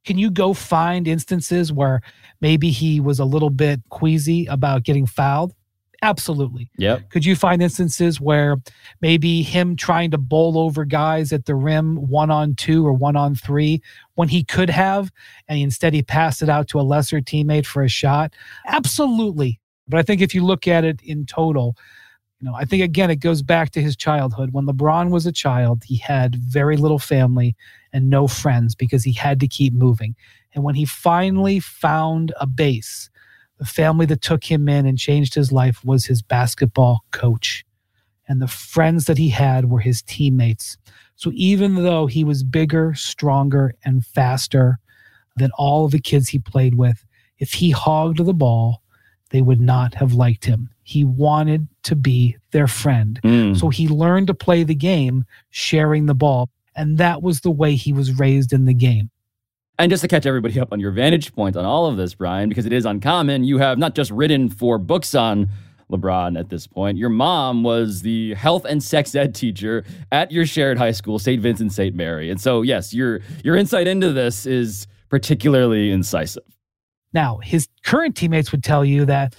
can 0.05 0.17
you 0.17 0.29
go 0.29 0.53
find 0.53 1.07
instances 1.07 1.71
where 1.71 2.01
maybe 2.41 2.69
he 2.71 2.99
was 2.99 3.19
a 3.19 3.25
little 3.25 3.49
bit 3.49 3.81
queasy 3.89 4.45
about 4.47 4.83
getting 4.83 5.05
fouled? 5.05 5.53
Absolutely. 6.01 6.69
Yeah. 6.77 6.99
Could 7.09 7.23
you 7.23 7.33
find 7.33 7.63
instances 7.63 8.19
where 8.19 8.57
maybe 8.99 9.41
him 9.41 9.77
trying 9.77 10.11
to 10.11 10.17
bowl 10.17 10.57
over 10.57 10.83
guys 10.83 11.31
at 11.31 11.45
the 11.45 11.55
rim 11.55 11.95
one 11.95 12.29
on 12.29 12.55
two 12.55 12.85
or 12.85 12.91
one 12.91 13.15
on 13.15 13.35
three 13.35 13.81
when 14.15 14.27
he 14.27 14.43
could 14.43 14.69
have, 14.69 15.09
and 15.47 15.59
instead 15.59 15.93
he 15.93 16.03
passed 16.03 16.41
it 16.41 16.49
out 16.49 16.67
to 16.67 16.79
a 16.79 16.83
lesser 16.83 17.21
teammate 17.21 17.65
for 17.65 17.83
a 17.83 17.87
shot? 17.87 18.33
Absolutely. 18.67 19.61
But 19.87 19.97
I 19.97 20.03
think 20.03 20.21
if 20.21 20.35
you 20.35 20.43
look 20.43 20.67
at 20.67 20.83
it 20.83 21.01
in 21.03 21.25
total, 21.25 21.77
you 22.43 22.49
know, 22.49 22.57
I 22.57 22.65
think 22.65 22.83
again 22.83 23.09
it 23.09 23.21
goes 23.21 23.41
back 23.41 23.69
to 23.69 23.81
his 23.81 23.95
childhood. 23.95 24.49
When 24.51 24.65
LeBron 24.65 25.11
was 25.11 25.25
a 25.25 25.31
child, 25.31 25.83
he 25.85 25.95
had 25.95 26.35
very 26.35 26.75
little 26.75 26.99
family 26.99 27.55
and 27.93 28.09
no 28.09 28.27
friends 28.27 28.75
because 28.75 29.01
he 29.05 29.13
had 29.13 29.39
to 29.39 29.47
keep 29.47 29.73
moving. 29.73 30.13
And 30.53 30.61
when 30.61 30.75
he 30.75 30.83
finally 30.83 31.61
found 31.61 32.33
a 32.41 32.45
base, 32.45 33.09
the 33.59 33.65
family 33.65 34.05
that 34.07 34.21
took 34.21 34.43
him 34.43 34.67
in 34.67 34.85
and 34.85 34.97
changed 34.97 35.33
his 35.33 35.53
life 35.53 35.85
was 35.85 36.05
his 36.05 36.21
basketball 36.21 37.05
coach. 37.11 37.63
And 38.27 38.41
the 38.41 38.47
friends 38.49 39.05
that 39.05 39.17
he 39.17 39.29
had 39.29 39.69
were 39.69 39.79
his 39.79 40.01
teammates. 40.01 40.77
So 41.15 41.31
even 41.35 41.75
though 41.75 42.07
he 42.07 42.25
was 42.25 42.43
bigger, 42.43 42.93
stronger, 42.93 43.73
and 43.85 44.05
faster 44.05 44.79
than 45.37 45.51
all 45.57 45.85
of 45.85 45.91
the 45.91 45.99
kids 45.99 46.27
he 46.27 46.39
played 46.39 46.75
with, 46.75 47.05
if 47.37 47.53
he 47.53 47.71
hogged 47.71 48.17
the 48.17 48.33
ball, 48.33 48.82
they 49.33 49.41
would 49.41 49.59
not 49.59 49.95
have 49.95 50.13
liked 50.13 50.45
him. 50.45 50.69
He 50.83 51.03
wanted 51.03 51.67
to 51.83 51.95
be 51.95 52.37
their 52.51 52.67
friend. 52.67 53.19
Mm. 53.23 53.59
So 53.59 53.69
he 53.69 53.87
learned 53.87 54.27
to 54.27 54.35
play 54.35 54.63
the 54.63 54.75
game 54.75 55.25
sharing 55.49 56.05
the 56.05 56.13
ball. 56.13 56.49
And 56.75 56.99
that 56.99 57.23
was 57.23 57.41
the 57.41 57.49
way 57.49 57.75
he 57.75 57.91
was 57.91 58.19
raised 58.19 58.53
in 58.53 58.65
the 58.65 58.75
game. 58.75 59.09
And 59.79 59.89
just 59.89 60.01
to 60.01 60.07
catch 60.07 60.27
everybody 60.27 60.59
up 60.59 60.71
on 60.71 60.79
your 60.79 60.91
vantage 60.91 61.33
point 61.33 61.57
on 61.57 61.65
all 61.65 61.87
of 61.87 61.97
this, 61.97 62.13
Brian, 62.13 62.47
because 62.47 62.67
it 62.67 62.73
is 62.73 62.85
uncommon, 62.85 63.43
you 63.43 63.57
have 63.57 63.79
not 63.79 63.95
just 63.95 64.11
written 64.11 64.49
four 64.49 64.77
books 64.77 65.15
on 65.15 65.49
LeBron 65.91 66.39
at 66.39 66.49
this 66.49 66.67
point. 66.67 66.99
Your 66.99 67.09
mom 67.09 67.63
was 67.63 68.03
the 68.03 68.35
health 68.35 68.65
and 68.65 68.83
sex 68.83 69.15
ed 69.15 69.33
teacher 69.33 69.83
at 70.11 70.31
your 70.31 70.45
shared 70.45 70.77
high 70.77 70.91
school, 70.91 71.17
St. 71.17 71.41
Vincent 71.41 71.73
St. 71.73 71.95
Mary. 71.95 72.29
And 72.29 72.39
so, 72.39 72.61
yes, 72.61 72.93
your 72.93 73.21
your 73.43 73.55
insight 73.55 73.87
into 73.87 74.11
this 74.11 74.45
is 74.45 74.85
particularly 75.09 75.89
incisive. 75.89 76.52
Now, 77.13 77.39
his 77.43 77.67
current 77.83 78.15
teammates 78.15 78.51
would 78.51 78.63
tell 78.63 78.83
you 78.83 79.05
that 79.05 79.35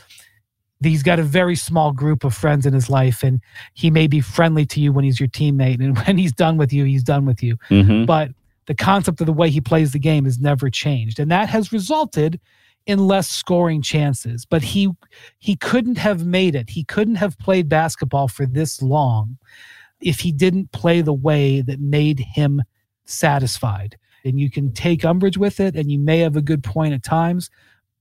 he's 0.82 1.02
got 1.02 1.18
a 1.18 1.22
very 1.22 1.56
small 1.56 1.92
group 1.92 2.24
of 2.24 2.34
friends 2.34 2.66
in 2.66 2.74
his 2.74 2.90
life 2.90 3.22
and 3.22 3.40
he 3.74 3.90
may 3.90 4.06
be 4.06 4.20
friendly 4.20 4.66
to 4.66 4.80
you 4.80 4.92
when 4.92 5.04
he's 5.04 5.18
your 5.18 5.28
teammate 5.28 5.80
and 5.80 5.96
when 6.06 6.18
he's 6.18 6.32
done 6.32 6.56
with 6.56 6.72
you, 6.72 6.84
he's 6.84 7.02
done 7.02 7.24
with 7.26 7.42
you. 7.42 7.56
Mm-hmm. 7.70 8.04
But 8.04 8.30
the 8.66 8.74
concept 8.74 9.20
of 9.20 9.26
the 9.26 9.32
way 9.32 9.50
he 9.50 9.60
plays 9.60 9.92
the 9.92 9.98
game 9.98 10.24
has 10.24 10.38
never 10.38 10.70
changed. 10.70 11.18
And 11.18 11.30
that 11.30 11.48
has 11.48 11.72
resulted 11.72 12.40
in 12.86 13.06
less 13.06 13.28
scoring 13.28 13.82
chances. 13.82 14.44
But 14.44 14.62
he 14.62 14.90
he 15.38 15.56
couldn't 15.56 15.98
have 15.98 16.24
made 16.24 16.54
it. 16.54 16.70
He 16.70 16.84
couldn't 16.84 17.16
have 17.16 17.38
played 17.38 17.68
basketball 17.68 18.28
for 18.28 18.46
this 18.46 18.82
long 18.82 19.38
if 20.00 20.20
he 20.20 20.32
didn't 20.32 20.72
play 20.72 21.00
the 21.00 21.14
way 21.14 21.60
that 21.62 21.80
made 21.80 22.20
him 22.20 22.62
satisfied. 23.06 23.96
And 24.24 24.40
you 24.40 24.50
can 24.50 24.72
take 24.72 25.04
umbrage 25.04 25.36
with 25.36 25.60
it 25.60 25.76
and 25.76 25.90
you 25.90 25.98
may 25.98 26.18
have 26.20 26.36
a 26.36 26.42
good 26.42 26.64
point 26.64 26.94
at 26.94 27.02
times, 27.02 27.50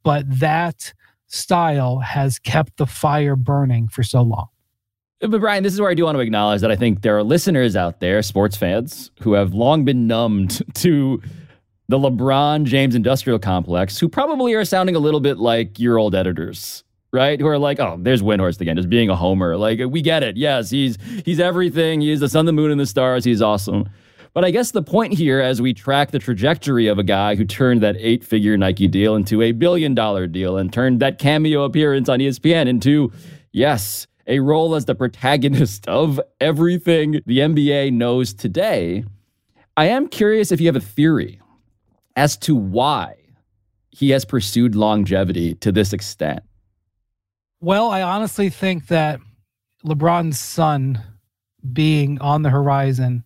but 0.03 0.25
that 0.39 0.93
style 1.27 1.99
has 1.99 2.39
kept 2.39 2.77
the 2.77 2.85
fire 2.85 3.35
burning 3.35 3.87
for 3.87 4.03
so 4.03 4.21
long. 4.21 4.47
Uh, 5.21 5.27
but 5.27 5.41
Brian, 5.41 5.63
this 5.63 5.73
is 5.73 5.81
where 5.81 5.89
I 5.89 5.93
do 5.93 6.05
want 6.05 6.15
to 6.15 6.21
acknowledge 6.21 6.61
that 6.61 6.71
I 6.71 6.75
think 6.75 7.01
there 7.01 7.17
are 7.17 7.23
listeners 7.23 7.75
out 7.75 7.99
there, 7.99 8.21
sports 8.21 8.55
fans, 8.55 9.11
who 9.21 9.33
have 9.33 9.53
long 9.53 9.83
been 9.85 10.07
numbed 10.07 10.61
to 10.75 11.21
the 11.89 11.97
LeBron 11.97 12.65
James 12.65 12.95
industrial 12.95 13.39
complex, 13.39 13.99
who 13.99 14.07
probably 14.07 14.53
are 14.53 14.65
sounding 14.65 14.95
a 14.95 14.99
little 14.99 15.19
bit 15.19 15.37
like 15.37 15.79
your 15.79 15.97
old 15.97 16.15
editors 16.15 16.83
right? 17.13 17.39
Who 17.39 17.47
are 17.47 17.59
like, 17.59 17.79
oh, 17.79 17.97
there's 18.01 18.21
Windhorst 18.21 18.59
again, 18.59 18.75
just 18.75 18.89
being 18.89 19.09
a 19.09 19.15
homer. 19.15 19.55
Like, 19.55 19.79
we 19.87 20.01
get 20.01 20.23
it. 20.23 20.35
Yes, 20.35 20.69
he's 20.69 20.97
he's 21.23 21.39
everything. 21.39 22.01
He's 22.01 22.19
the 22.19 22.27
sun, 22.27 22.45
the 22.45 22.51
moon, 22.51 22.71
and 22.71 22.79
the 22.79 22.85
stars. 22.85 23.23
He's 23.23 23.41
awesome. 23.41 23.87
But 24.33 24.43
I 24.43 24.49
guess 24.49 24.71
the 24.71 24.81
point 24.81 25.13
here, 25.13 25.39
as 25.39 25.61
we 25.61 25.73
track 25.73 26.09
the 26.09 26.17
trajectory 26.17 26.87
of 26.87 26.97
a 26.97 27.03
guy 27.03 27.35
who 27.35 27.45
turned 27.45 27.81
that 27.81 27.95
eight 27.99 28.23
figure 28.23 28.57
Nike 28.57 28.87
deal 28.87 29.15
into 29.15 29.43
a 29.43 29.51
billion 29.51 29.93
dollar 29.93 30.25
deal 30.25 30.57
and 30.57 30.73
turned 30.73 30.99
that 31.01 31.19
cameo 31.19 31.63
appearance 31.63 32.09
on 32.09 32.17
ESPN 32.17 32.67
into, 32.67 33.11
yes, 33.51 34.07
a 34.25 34.39
role 34.39 34.73
as 34.73 34.85
the 34.85 34.95
protagonist 34.95 35.87
of 35.87 36.19
everything 36.41 37.21
the 37.27 37.39
NBA 37.39 37.93
knows 37.93 38.33
today. 38.33 39.03
I 39.77 39.85
am 39.85 40.07
curious 40.07 40.51
if 40.51 40.59
you 40.59 40.67
have 40.67 40.75
a 40.75 40.79
theory 40.79 41.39
as 42.15 42.35
to 42.37 42.55
why 42.55 43.15
he 43.91 44.09
has 44.09 44.25
pursued 44.25 44.75
longevity 44.75 45.53
to 45.55 45.71
this 45.71 45.93
extent. 45.93 46.41
Well, 47.61 47.91
I 47.91 48.01
honestly 48.01 48.49
think 48.49 48.87
that 48.87 49.19
LeBron's 49.85 50.39
son 50.39 51.01
being 51.71 52.19
on 52.19 52.41
the 52.41 52.49
horizon 52.49 53.25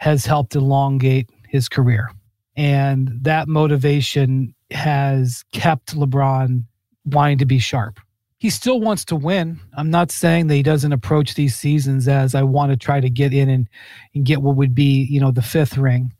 has 0.00 0.24
helped 0.24 0.56
elongate 0.56 1.28
his 1.46 1.68
career. 1.68 2.10
And 2.56 3.12
that 3.20 3.48
motivation 3.48 4.54
has 4.70 5.44
kept 5.52 5.94
LeBron 5.94 6.64
wanting 7.04 7.36
to 7.38 7.44
be 7.44 7.58
sharp. 7.58 8.00
He 8.38 8.48
still 8.48 8.80
wants 8.80 9.04
to 9.06 9.16
win. 9.16 9.60
I'm 9.76 9.90
not 9.90 10.10
saying 10.10 10.46
that 10.46 10.54
he 10.54 10.62
doesn't 10.62 10.94
approach 10.94 11.34
these 11.34 11.54
seasons 11.54 12.08
as 12.08 12.34
I 12.34 12.42
want 12.42 12.72
to 12.72 12.78
try 12.78 12.98
to 13.00 13.10
get 13.10 13.34
in 13.34 13.50
and, 13.50 13.68
and 14.14 14.24
get 14.24 14.40
what 14.40 14.56
would 14.56 14.74
be, 14.74 15.04
you 15.04 15.20
know, 15.20 15.32
the 15.32 15.42
fifth 15.42 15.76
ring. 15.76 16.14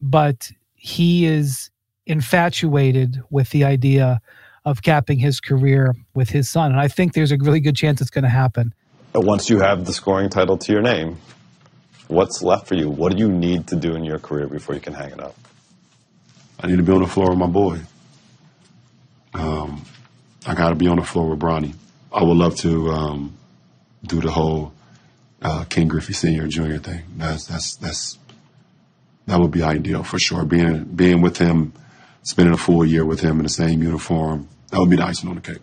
But 0.00 0.50
he 0.74 1.26
is 1.26 1.70
infatuated 2.06 3.22
with 3.28 3.50
the 3.50 3.64
idea 3.64 4.22
of 4.64 4.80
capping 4.80 5.18
his 5.18 5.40
career 5.40 5.94
with 6.14 6.30
his 6.30 6.48
son. 6.48 6.70
And 6.72 6.80
I 6.80 6.88
think 6.88 7.12
there's 7.12 7.32
a 7.32 7.36
really 7.36 7.60
good 7.60 7.76
chance 7.76 8.00
it's 8.00 8.08
going 8.08 8.24
to 8.24 8.30
happen. 8.30 8.72
Once 9.14 9.50
you 9.50 9.60
have 9.60 9.84
the 9.84 9.92
scoring 9.92 10.30
title 10.30 10.56
to 10.56 10.72
your 10.72 10.82
name, 10.82 11.18
what's 12.08 12.42
left 12.42 12.66
for 12.66 12.74
you? 12.74 12.88
What 12.88 13.12
do 13.12 13.18
you 13.18 13.30
need 13.30 13.68
to 13.68 13.76
do 13.76 13.94
in 13.94 14.04
your 14.04 14.18
career 14.18 14.46
before 14.46 14.74
you 14.74 14.80
can 14.80 14.94
hang 14.94 15.12
it 15.12 15.20
up? 15.20 15.36
I 16.60 16.66
need 16.68 16.76
to 16.76 16.82
be 16.82 16.92
on 16.92 17.02
the 17.02 17.08
floor 17.08 17.30
with 17.30 17.38
my 17.38 17.46
boy. 17.46 17.80
Um, 19.34 19.84
I 20.46 20.54
got 20.54 20.70
to 20.70 20.74
be 20.74 20.88
on 20.88 20.96
the 20.96 21.04
floor 21.04 21.28
with 21.28 21.38
Bronny. 21.38 21.74
I 22.12 22.22
would 22.22 22.36
love 22.36 22.56
to 22.56 22.90
um, 22.90 23.36
do 24.04 24.20
the 24.20 24.30
whole 24.30 24.72
uh, 25.42 25.64
Ken 25.68 25.88
Griffey 25.88 26.14
Senior 26.14 26.46
Junior 26.48 26.78
thing. 26.78 27.02
That's 27.16 27.46
that's 27.46 27.76
that's 27.76 28.18
that 29.26 29.38
would 29.38 29.50
be 29.50 29.62
ideal 29.62 30.02
for 30.02 30.18
sure. 30.18 30.44
Being 30.44 30.84
being 30.84 31.20
with 31.20 31.36
him, 31.36 31.72
spending 32.22 32.54
a 32.54 32.58
full 32.58 32.84
year 32.84 33.04
with 33.04 33.20
him 33.20 33.38
in 33.38 33.42
the 33.42 33.50
same 33.50 33.82
uniform, 33.82 34.48
that 34.70 34.80
would 34.80 34.90
be 34.90 34.96
the 34.96 35.04
icing 35.04 35.28
on 35.28 35.36
the 35.36 35.42
cake. 35.42 35.62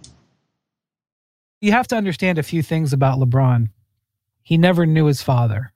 You 1.60 1.72
have 1.72 1.88
to 1.88 1.96
understand 1.96 2.38
a 2.38 2.44
few 2.44 2.62
things 2.62 2.94
about 2.94 3.20
LeBron. 3.20 3.70
He 4.44 4.58
never 4.58 4.86
knew 4.86 5.06
his 5.06 5.22
father. 5.22 5.73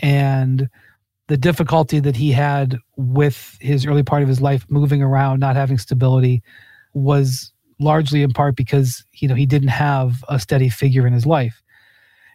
And 0.00 0.68
the 1.28 1.36
difficulty 1.36 2.00
that 2.00 2.16
he 2.16 2.32
had 2.32 2.76
with 2.96 3.56
his 3.60 3.86
early 3.86 4.02
part 4.02 4.22
of 4.22 4.28
his 4.28 4.40
life 4.40 4.66
moving 4.68 5.02
around, 5.02 5.40
not 5.40 5.56
having 5.56 5.78
stability, 5.78 6.42
was 6.92 7.52
largely 7.78 8.22
in 8.22 8.32
part 8.32 8.56
because 8.56 9.04
you 9.14 9.28
know 9.28 9.34
he 9.34 9.46
didn't 9.46 9.68
have 9.68 10.24
a 10.28 10.38
steady 10.38 10.68
figure 10.68 11.06
in 11.06 11.12
his 11.12 11.26
life. 11.26 11.62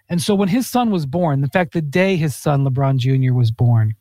And 0.08 0.21
so 0.21 0.36
when 0.36 0.49
his 0.49 0.67
son 0.67 0.91
was 0.91 1.06
born, 1.06 1.43
in 1.43 1.49
fact, 1.49 1.73
the 1.73 1.82
day 1.82 2.15
his 2.15 2.36
son 2.36 2.65
LeBron 2.65 2.97
Jr. 2.97 3.34
was 3.34 3.51
born, 3.51 3.95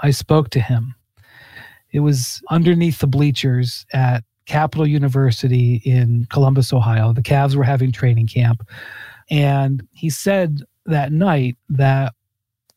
I 0.00 0.10
spoke 0.10 0.50
to 0.50 0.60
him. 0.60 0.94
It 1.92 2.00
was 2.00 2.42
underneath 2.50 3.00
the 3.00 3.06
bleachers 3.06 3.86
at 3.92 4.24
Capital 4.46 4.86
University 4.86 5.82
in 5.84 6.26
Columbus, 6.30 6.72
Ohio. 6.72 7.12
The 7.12 7.22
Cavs 7.22 7.54
were 7.54 7.64
having 7.64 7.92
training 7.92 8.26
camp. 8.26 8.68
And 9.30 9.86
he 9.92 10.10
said 10.10 10.60
that 10.86 11.12
night 11.12 11.56
that 11.70 12.14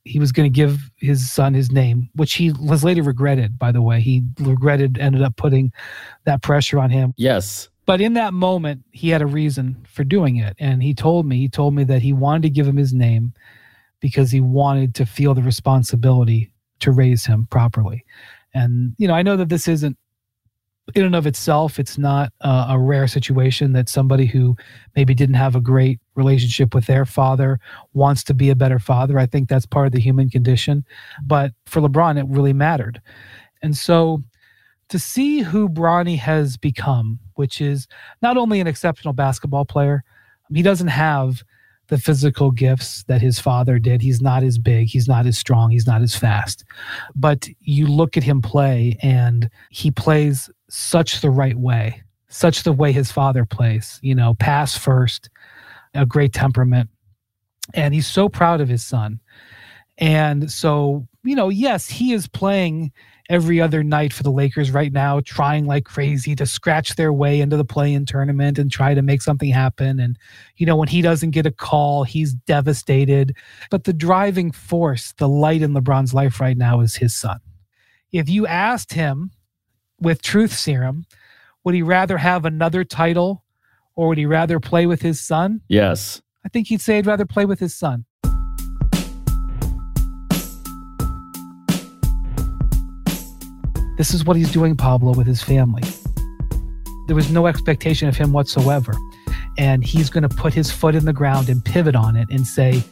he 0.08 0.20
was 0.20 0.32
going 0.32 0.52
to 0.52 0.56
give 0.56 0.90
his 0.98 1.32
son 1.32 1.54
his 1.54 1.72
name, 1.72 2.10
which 2.16 2.34
he 2.34 2.52
was 2.52 2.84
later 2.84 3.04
regretted, 3.04 3.60
by 3.60 3.72
the 3.72 3.82
way. 3.82 4.02
He 4.02 4.24
regretted, 4.40 4.98
ended 4.98 5.22
up 5.22 5.36
putting 5.36 5.72
that 6.26 6.42
pressure 6.42 6.80
on 6.80 6.90
him. 6.90 7.14
Yes. 7.18 7.70
But 7.86 8.02
in 8.02 8.14
that 8.16 8.34
moment, 8.34 8.84
he 8.92 9.10
had 9.10 9.22
a 9.22 9.28
reason 9.28 9.86
for 9.88 10.04
doing 10.04 10.38
it. 10.38 10.56
And 10.60 10.84
he 10.84 10.94
told 10.94 11.26
me, 11.26 11.38
he 11.38 11.48
told 11.48 11.74
me 11.74 11.84
that 11.86 12.02
he 12.02 12.12
wanted 12.14 12.44
to 12.44 12.50
give 12.50 12.68
him 12.68 12.78
his 12.78 12.94
name 12.94 13.34
because 14.00 14.30
he 14.32 14.42
wanted 14.42 14.94
to 14.96 15.06
feel 15.06 15.34
the 15.34 15.42
responsibility 15.42 16.52
to 16.80 16.92
raise 16.92 17.26
him 17.26 17.48
properly. 17.50 18.06
And, 18.54 18.94
you 18.98 19.08
know, 19.08 19.14
I 19.14 19.24
know 19.24 19.38
that 19.38 19.50
this 19.50 19.68
isn't 19.68 19.98
in 20.96 21.04
and 21.04 21.16
of 21.16 21.28
itself, 21.28 21.80
it's 21.80 21.98
not 21.98 22.32
uh, 22.42 22.68
a 22.70 22.80
rare 22.80 23.08
situation 23.08 23.74
that 23.74 23.90
somebody 23.90 24.26
who 24.26 24.56
maybe 24.96 25.14
didn't 25.14 25.36
have 25.36 25.56
a 25.56 25.62
great 25.62 26.00
relationship 26.16 26.74
with 26.74 26.86
their 26.86 27.06
father 27.06 27.60
wants 27.94 28.24
to 28.26 28.34
be 28.34 28.50
a 28.50 28.56
better 28.56 28.80
father. 28.80 29.20
I 29.20 29.26
think 29.26 29.50
that's 29.50 29.66
part 29.66 29.88
of 29.88 29.92
the 29.92 30.00
human 30.00 30.30
condition. 30.30 30.86
But 31.24 31.52
for 31.66 31.82
LeBron, 31.82 32.18
it 32.18 32.26
really 32.30 32.54
mattered. 32.54 33.02
And 33.62 33.76
so 33.76 34.24
to 34.90 34.98
see 34.98 35.42
who 35.42 35.68
Bronny 35.68 36.18
has 36.18 36.56
become, 36.56 37.20
which 37.36 37.60
is 37.60 37.88
not 38.22 38.38
only 38.38 38.60
an 38.60 38.68
exceptional 38.68 39.14
basketball 39.14 39.66
player, 39.66 40.04
he 40.54 40.62
doesn't 40.62 40.88
have 40.88 41.44
the 41.90 41.98
physical 41.98 42.52
gifts 42.52 43.04
that 43.04 43.22
his 43.22 43.40
father 43.40 43.80
did. 43.80 44.02
He's 44.02 44.22
not 44.22 44.44
as 44.44 44.58
big, 44.58 44.88
he's 44.88 45.08
not 45.08 45.26
as 45.26 45.38
strong, 45.38 45.72
he's 45.72 45.88
not 45.88 46.02
as 46.02 46.16
fast. 46.16 46.66
But 47.16 47.48
you 47.62 47.88
look 47.88 48.18
at 48.18 48.24
him 48.24 48.42
play 48.42 48.98
and 49.02 49.50
he 49.70 49.92
plays 49.92 50.50
such 50.70 51.22
the 51.22 51.30
right 51.30 51.58
way, 51.58 52.04
such 52.30 52.64
the 52.64 52.74
way 52.74 52.92
his 52.92 53.12
father 53.12 53.46
plays, 53.46 54.00
you 54.02 54.16
know, 54.16 54.36
pass 54.36 54.78
first, 54.78 55.30
a 55.94 56.06
great 56.06 56.34
temperament. 56.34 56.90
And 57.74 57.94
he's 57.94 58.08
so 58.08 58.30
proud 58.30 58.62
of 58.62 58.70
his 58.70 58.86
son. 58.86 59.20
And 59.98 60.52
so, 60.52 61.08
you 61.24 61.36
know, 61.36 61.50
yes, 61.50 61.90
he 61.90 62.14
is 62.14 62.28
playing 62.28 62.92
every 63.30 63.60
other 63.60 63.84
night 63.84 64.14
for 64.14 64.24
the 64.24 64.32
Lakers 64.32 64.72
right 64.72 64.94
now, 64.94 65.20
trying 65.20 65.66
like 65.66 65.84
crazy 65.84 66.36
to 66.36 66.46
scratch 66.46 66.96
their 66.96 67.12
way 67.12 67.42
into 67.42 67.58
the 67.58 67.66
play 67.66 67.94
in 67.94 68.06
tournament 68.06 68.58
and 68.58 68.72
try 68.72 68.94
to 68.94 69.02
make 69.02 69.22
something 69.22 69.50
happen. 69.50 70.00
And, 70.00 70.18
you 70.56 70.66
know, 70.66 70.76
when 70.78 70.88
he 70.88 71.02
doesn't 71.02 71.32
get 71.32 71.46
a 71.46 71.52
call, 71.52 72.04
he's 72.04 72.34
devastated. 72.34 73.36
But 73.70 73.84
the 73.84 73.94
driving 73.94 74.52
force, 74.52 75.14
the 75.18 75.28
light 75.28 75.62
in 75.62 75.74
LeBron's 75.74 76.14
life 76.14 76.40
right 76.40 76.58
now 76.58 76.80
is 76.80 76.96
his 76.96 77.16
son. 77.16 77.40
If 78.12 78.30
you 78.30 78.48
asked 78.48 78.94
him 78.94 79.32
with 80.00 80.22
truth 80.22 80.54
serum, 80.54 81.06
would 81.64 81.76
he 81.76 81.82
rather 81.82 82.18
have 82.18 82.46
another 82.46 82.84
title 82.84 83.44
or 83.96 84.10
would 84.10 84.18
he 84.18 84.26
rather 84.26 84.60
play 84.60 84.86
with 84.86 85.02
his 85.02 85.20
son? 85.20 85.62
Yes. 85.68 86.22
I 86.46 86.50
think 86.50 86.68
he'd 86.68 86.82
say 86.82 86.98
he'd 86.98 87.08
rather 87.08 87.26
play 87.26 87.46
with 87.46 87.60
his 87.60 87.76
son. 87.76 88.06
This 93.98 94.14
is 94.14 94.24
what 94.24 94.38
he's 94.38 94.52
doing, 94.52 94.78
Pablo, 94.78 95.14
with 95.14 95.26
his 95.26 95.42
family. 95.42 95.82
There 97.08 97.16
was 97.16 97.32
no 97.32 97.48
expectation 97.48 98.08
of 98.08 98.16
him 98.16 98.32
whatsoever. 98.32 98.94
And 99.58 99.84
he's 99.84 100.12
going 100.12 100.22
to 100.22 100.30
put 100.30 100.54
his 100.54 100.72
foot 100.72 100.94
in 100.94 101.06
the 101.06 101.14
ground 101.14 101.50
and 101.50 101.66
pivot 101.66 101.96
on 101.96 102.16
it 102.16 102.28
and 102.30 102.46
say, 102.46 102.84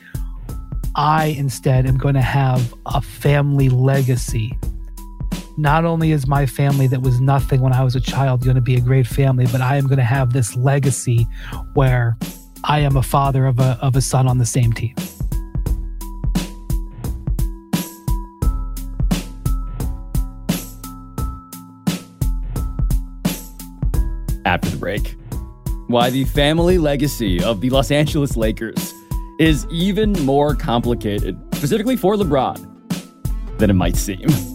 I 0.95 1.27
instead 1.37 1.85
am 1.85 1.97
going 1.97 2.15
to 2.15 2.21
have 2.21 2.73
a 2.87 3.01
family 3.01 3.69
legacy. 3.69 4.57
Not 5.57 5.85
only 5.85 6.11
is 6.11 6.27
my 6.27 6.45
family 6.45 6.87
that 6.87 7.01
was 7.01 7.21
nothing 7.21 7.61
when 7.61 7.71
I 7.71 7.83
was 7.83 7.95
a 7.95 8.01
child 8.01 8.43
going 8.43 8.55
to 8.55 8.61
be 8.61 8.75
a 8.75 8.81
great 8.81 9.07
family, 9.07 9.45
but 9.51 9.61
I 9.61 9.77
am 9.77 9.85
going 9.87 9.97
to 9.97 10.03
have 10.03 10.33
this 10.33 10.55
legacy 10.55 11.27
where 11.73 12.17
I 12.65 12.79
am 12.79 12.97
a 12.97 13.03
father 13.03 13.45
of 13.45 13.59
a, 13.59 13.77
of 13.81 13.95
a 13.95 14.01
son 14.01 14.27
on 14.27 14.37
the 14.37 14.45
same 14.45 14.73
team. 14.73 14.95
after 24.45 24.69
the 24.69 24.77
break. 24.77 25.15
Why 25.87 26.09
the 26.11 26.23
family 26.25 26.77
legacy 26.77 27.43
of 27.43 27.61
the 27.61 27.69
Los 27.71 27.91
Angeles 27.91 28.37
Lakers 28.37 28.93
is 29.39 29.65
even 29.71 30.13
more 30.23 30.55
complicated, 30.55 31.37
specifically 31.55 31.97
for 31.97 32.15
LeBron, 32.15 33.57
than 33.57 33.69
it 33.69 33.73
might 33.73 33.95
seem. 33.95 34.54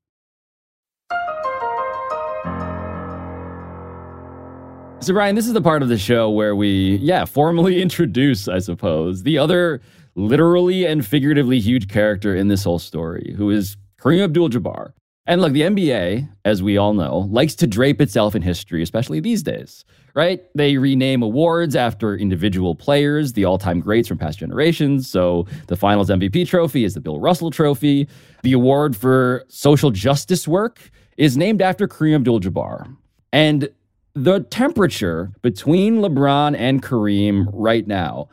So, 5.01 5.13
Brian, 5.13 5.33
this 5.33 5.47
is 5.47 5.53
the 5.53 5.61
part 5.61 5.81
of 5.81 5.89
the 5.89 5.97
show 5.97 6.29
where 6.29 6.55
we, 6.55 6.97
yeah, 6.97 7.25
formally 7.25 7.81
introduce, 7.81 8.47
I 8.47 8.59
suppose, 8.59 9.23
the 9.23 9.35
other 9.35 9.81
literally 10.13 10.85
and 10.85 11.03
figuratively 11.03 11.59
huge 11.59 11.87
character 11.87 12.35
in 12.35 12.49
this 12.49 12.63
whole 12.63 12.77
story, 12.77 13.33
who 13.35 13.49
is 13.49 13.77
Kareem 13.99 14.23
Abdul 14.23 14.49
Jabbar. 14.49 14.93
And 15.25 15.41
look, 15.41 15.53
the 15.53 15.61
NBA, 15.61 16.29
as 16.45 16.61
we 16.61 16.77
all 16.77 16.93
know, 16.93 17.27
likes 17.31 17.55
to 17.55 17.67
drape 17.67 17.99
itself 17.99 18.35
in 18.35 18.43
history, 18.43 18.83
especially 18.83 19.19
these 19.19 19.41
days, 19.41 19.85
right? 20.13 20.43
They 20.53 20.77
rename 20.77 21.23
awards 21.23 21.75
after 21.75 22.15
individual 22.15 22.75
players, 22.75 23.33
the 23.33 23.45
all 23.45 23.57
time 23.57 23.79
greats 23.79 24.07
from 24.07 24.19
past 24.19 24.37
generations. 24.37 25.09
So 25.09 25.47
the 25.65 25.75
finals 25.75 26.11
MVP 26.11 26.47
trophy 26.47 26.83
is 26.83 26.93
the 26.93 27.01
Bill 27.01 27.19
Russell 27.19 27.49
Trophy. 27.49 28.07
The 28.43 28.53
award 28.53 28.95
for 28.95 29.45
social 29.47 29.89
justice 29.89 30.47
work 30.47 30.91
is 31.17 31.37
named 31.37 31.63
after 31.63 31.87
Kareem 31.87 32.17
Abdul 32.17 32.41
Jabbar. 32.41 32.95
And 33.33 33.67
the 34.13 34.41
temperature 34.41 35.31
between 35.41 35.97
LeBron 35.97 36.55
and 36.57 36.81
Kareem 36.81 37.47
right 37.53 37.85
now, 37.87 38.29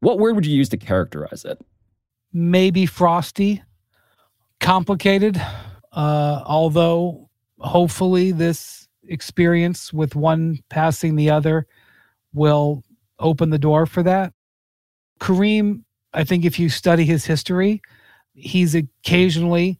what 0.00 0.18
word 0.18 0.34
would 0.34 0.46
you 0.46 0.56
use 0.56 0.68
to 0.70 0.76
characterize 0.76 1.44
it? 1.44 1.58
Maybe 2.32 2.86
frosty, 2.86 3.62
complicated. 4.60 5.40
Uh, 5.92 6.42
although 6.44 7.28
hopefully 7.58 8.32
this 8.32 8.88
experience 9.08 9.92
with 9.92 10.14
one 10.14 10.58
passing 10.68 11.16
the 11.16 11.30
other 11.30 11.66
will 12.34 12.82
open 13.18 13.50
the 13.50 13.58
door 13.58 13.86
for 13.86 14.02
that. 14.02 14.32
Kareem, 15.20 15.82
I 16.12 16.24
think 16.24 16.44
if 16.44 16.58
you 16.58 16.68
study 16.68 17.04
his 17.04 17.24
history, 17.24 17.80
he's 18.34 18.74
occasionally 18.74 19.78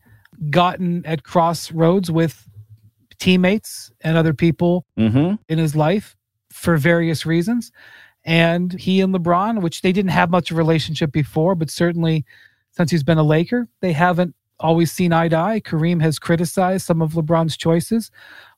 gotten 0.51 1.05
at 1.05 1.23
crossroads 1.23 2.11
with 2.11 2.49
teammates 3.19 3.91
and 4.01 4.17
other 4.17 4.35
people 4.35 4.87
mm-hmm. 4.99 5.35
in 5.49 5.59
his 5.59 5.75
life 5.75 6.17
for 6.51 6.77
various 6.77 7.27
reasons. 7.27 7.73
And 8.25 8.73
he 8.73 9.01
and 9.01 9.15
LeBron, 9.15 9.63
which 9.63 9.83
they 9.83 9.93
didn't 9.93 10.11
have 10.11 10.31
much 10.31 10.51
of 10.51 10.57
a 10.57 10.59
relationship 10.59 11.13
before, 11.13 11.55
but 11.55 11.71
certainly 11.71 12.25
since 12.73 12.91
he's 12.91 13.05
been 13.05 13.19
a 13.19 13.23
Laker, 13.23 13.69
they 13.81 13.93
haven't 13.93 14.35
always 14.59 14.91
seen 14.91 15.13
eye 15.13 15.29
to 15.29 15.37
eye. 15.37 15.61
Kareem 15.61 16.01
has 16.03 16.19
criticized 16.19 16.87
some 16.87 17.03
of 17.03 17.13
LeBron's 17.13 17.57
choices. 17.57 18.11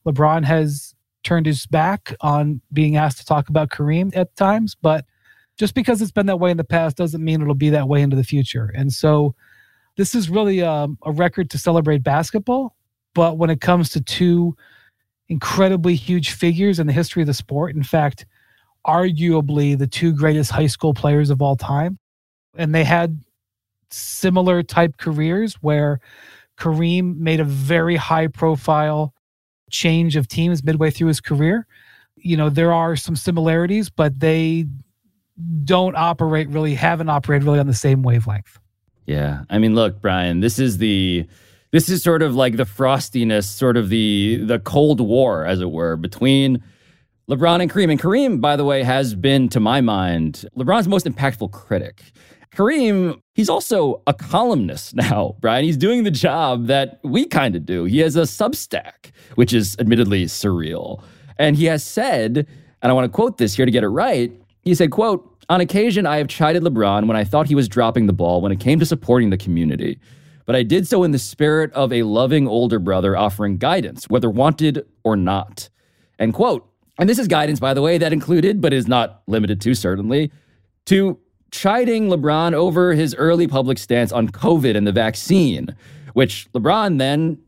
LeBron 0.06 0.44
has 0.44 0.94
turned 1.22 1.46
his 1.46 1.66
back 1.66 2.14
on 2.20 2.60
being 2.72 2.96
asked 2.96 3.18
to 3.18 3.24
talk 3.24 3.48
about 3.48 3.70
Kareem 3.70 4.16
at 4.16 4.34
times, 4.36 4.74
but 4.74 5.04
just 5.58 5.74
because 5.74 6.00
it's 6.00 6.12
been 6.12 6.26
that 6.26 6.38
way 6.38 6.50
in 6.50 6.56
the 6.56 6.64
past 6.64 6.96
doesn't 6.96 7.22
mean 7.22 7.42
it'll 7.42 7.54
be 7.54 7.70
that 7.70 7.88
way 7.88 8.00
into 8.00 8.16
the 8.16 8.24
future. 8.24 8.72
And 8.74 8.92
so 8.92 9.34
this 9.96 10.14
is 10.14 10.30
really 10.30 10.60
a, 10.60 10.70
um, 10.70 10.98
a 11.04 11.10
record 11.10 11.50
to 11.50 11.58
celebrate 11.58 12.02
basketball. 12.04 12.76
But 13.14 13.38
when 13.38 13.50
it 13.50 13.60
comes 13.60 13.90
to 13.90 14.00
two 14.00 14.56
incredibly 15.28 15.94
huge 15.94 16.30
figures 16.30 16.78
in 16.78 16.86
the 16.86 16.92
history 16.92 17.22
of 17.22 17.26
the 17.26 17.34
sport, 17.34 17.74
in 17.74 17.82
fact, 17.82 18.26
arguably 18.86 19.78
the 19.78 19.86
two 19.86 20.12
greatest 20.12 20.50
high 20.50 20.66
school 20.66 20.94
players 20.94 21.30
of 21.30 21.42
all 21.42 21.56
time, 21.56 21.98
and 22.56 22.74
they 22.74 22.84
had 22.84 23.22
similar 23.90 24.62
type 24.62 24.96
careers 24.98 25.54
where 25.60 26.00
Kareem 26.58 27.16
made 27.16 27.40
a 27.40 27.44
very 27.44 27.96
high 27.96 28.26
profile 28.26 29.14
change 29.70 30.16
of 30.16 30.28
teams 30.28 30.64
midway 30.64 30.90
through 30.90 31.08
his 31.08 31.20
career. 31.20 31.66
You 32.16 32.36
know, 32.36 32.50
there 32.50 32.72
are 32.72 32.96
some 32.96 33.16
similarities, 33.16 33.90
but 33.90 34.18
they 34.18 34.66
don't 35.64 35.96
operate 35.96 36.48
really, 36.48 36.74
haven't 36.74 37.08
operated 37.08 37.44
really 37.44 37.60
on 37.60 37.66
the 37.66 37.74
same 37.74 38.02
wavelength. 38.02 38.58
Yeah. 39.06 39.44
I 39.48 39.58
mean, 39.58 39.74
look, 39.74 40.00
Brian, 40.00 40.40
this 40.40 40.58
is 40.58 40.78
the 40.78 41.26
this 41.70 41.88
is 41.88 42.02
sort 42.02 42.22
of 42.22 42.34
like 42.34 42.56
the 42.56 42.64
frostiness, 42.64 43.44
sort 43.44 43.76
of 43.76 43.88
the 43.88 44.40
the 44.44 44.58
Cold 44.58 45.00
War, 45.00 45.44
as 45.44 45.60
it 45.60 45.70
were, 45.70 45.96
between 45.96 46.62
LeBron 47.28 47.60
and 47.60 47.70
Kareem. 47.70 47.90
And 47.90 48.00
Kareem, 48.00 48.40
by 48.40 48.56
the 48.56 48.64
way, 48.64 48.82
has 48.82 49.14
been, 49.14 49.48
to 49.50 49.60
my 49.60 49.80
mind, 49.80 50.46
LeBron's 50.56 50.88
most 50.88 51.04
impactful 51.04 51.52
critic. 51.52 52.02
Kareem, 52.54 53.20
he's 53.34 53.50
also 53.50 54.02
a 54.06 54.14
columnist 54.14 54.94
now, 54.96 55.36
Brian. 55.40 55.64
He's 55.64 55.76
doing 55.76 56.04
the 56.04 56.10
job 56.10 56.66
that 56.66 57.00
we 57.04 57.26
kind 57.26 57.54
of 57.54 57.66
do. 57.66 57.84
He 57.84 57.98
has 57.98 58.16
a 58.16 58.22
Substack, 58.22 59.12
which 59.34 59.52
is 59.52 59.76
admittedly 59.78 60.24
surreal. 60.24 61.02
And 61.38 61.54
he 61.56 61.66
has 61.66 61.84
said, 61.84 62.46
and 62.82 62.90
I 62.90 62.92
want 62.92 63.04
to 63.04 63.14
quote 63.14 63.38
this 63.38 63.54
here 63.54 63.66
to 63.66 63.70
get 63.70 63.84
it 63.84 63.88
right. 63.88 64.32
He 64.62 64.74
said, 64.74 64.90
quote, 64.90 65.24
on 65.50 65.60
occasion, 65.60 66.06
I 66.06 66.16
have 66.16 66.28
chided 66.28 66.62
LeBron 66.62 67.06
when 67.06 67.16
I 67.16 67.24
thought 67.24 67.46
he 67.46 67.54
was 67.54 67.68
dropping 67.68 68.06
the 68.06 68.12
ball 68.12 68.40
when 68.40 68.52
it 68.52 68.60
came 68.60 68.78
to 68.80 68.86
supporting 68.86 69.30
the 69.30 69.38
community. 69.38 69.98
But 70.48 70.56
I 70.56 70.62
did 70.62 70.88
so 70.88 71.04
in 71.04 71.10
the 71.10 71.18
spirit 71.18 71.70
of 71.74 71.92
a 71.92 72.04
loving 72.04 72.48
older 72.48 72.78
brother 72.78 73.14
offering 73.14 73.58
guidance, 73.58 74.08
whether 74.08 74.30
wanted 74.30 74.86
or 75.04 75.14
not. 75.14 75.68
End 76.18 76.32
quote. 76.32 76.66
And 76.98 77.06
this 77.06 77.18
is 77.18 77.28
guidance, 77.28 77.60
by 77.60 77.74
the 77.74 77.82
way, 77.82 77.98
that 77.98 78.14
included, 78.14 78.62
but 78.62 78.72
is 78.72 78.88
not 78.88 79.20
limited 79.26 79.60
to 79.60 79.74
certainly, 79.74 80.32
to 80.86 81.18
chiding 81.50 82.08
LeBron 82.08 82.54
over 82.54 82.94
his 82.94 83.14
early 83.16 83.46
public 83.46 83.76
stance 83.76 84.10
on 84.10 84.30
COVID 84.30 84.74
and 84.74 84.86
the 84.86 84.92
vaccine, 84.92 85.76
which 86.14 86.50
LeBron 86.54 86.96
then, 86.96 87.38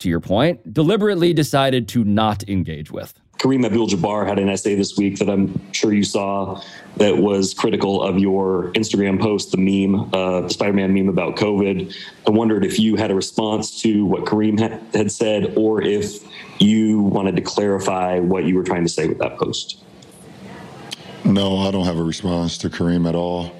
to 0.00 0.10
your 0.10 0.20
point, 0.20 0.74
deliberately 0.74 1.32
decided 1.32 1.88
to 1.88 2.04
not 2.04 2.46
engage 2.46 2.90
with. 2.90 3.18
Kareem 3.40 3.64
Abdul 3.64 3.88
Jabbar 3.88 4.26
had 4.28 4.38
an 4.38 4.50
essay 4.50 4.74
this 4.74 4.98
week 4.98 5.18
that 5.18 5.30
I'm 5.30 5.72
sure 5.72 5.94
you 5.94 6.04
saw 6.04 6.62
that 6.98 7.16
was 7.16 7.54
critical 7.54 8.02
of 8.02 8.18
your 8.18 8.70
Instagram 8.74 9.18
post, 9.18 9.50
the 9.50 9.56
meme, 9.56 10.10
uh, 10.12 10.42
the 10.42 10.50
Spider 10.50 10.74
Man 10.74 10.92
meme 10.92 11.08
about 11.08 11.36
COVID. 11.36 11.96
I 12.26 12.30
wondered 12.30 12.66
if 12.66 12.78
you 12.78 12.96
had 12.96 13.10
a 13.10 13.14
response 13.14 13.80
to 13.80 14.04
what 14.04 14.26
Kareem 14.26 14.60
ha- 14.60 14.78
had 14.92 15.10
said 15.10 15.54
or 15.56 15.80
if 15.80 16.22
you 16.60 17.00
wanted 17.00 17.34
to 17.36 17.42
clarify 17.42 18.18
what 18.18 18.44
you 18.44 18.56
were 18.56 18.62
trying 18.62 18.82
to 18.82 18.90
say 18.90 19.08
with 19.08 19.18
that 19.20 19.38
post. 19.38 19.82
No, 21.24 21.56
I 21.56 21.70
don't 21.70 21.86
have 21.86 21.98
a 21.98 22.04
response 22.04 22.58
to 22.58 22.68
Kareem 22.68 23.08
at 23.08 23.14
all. 23.14 23.56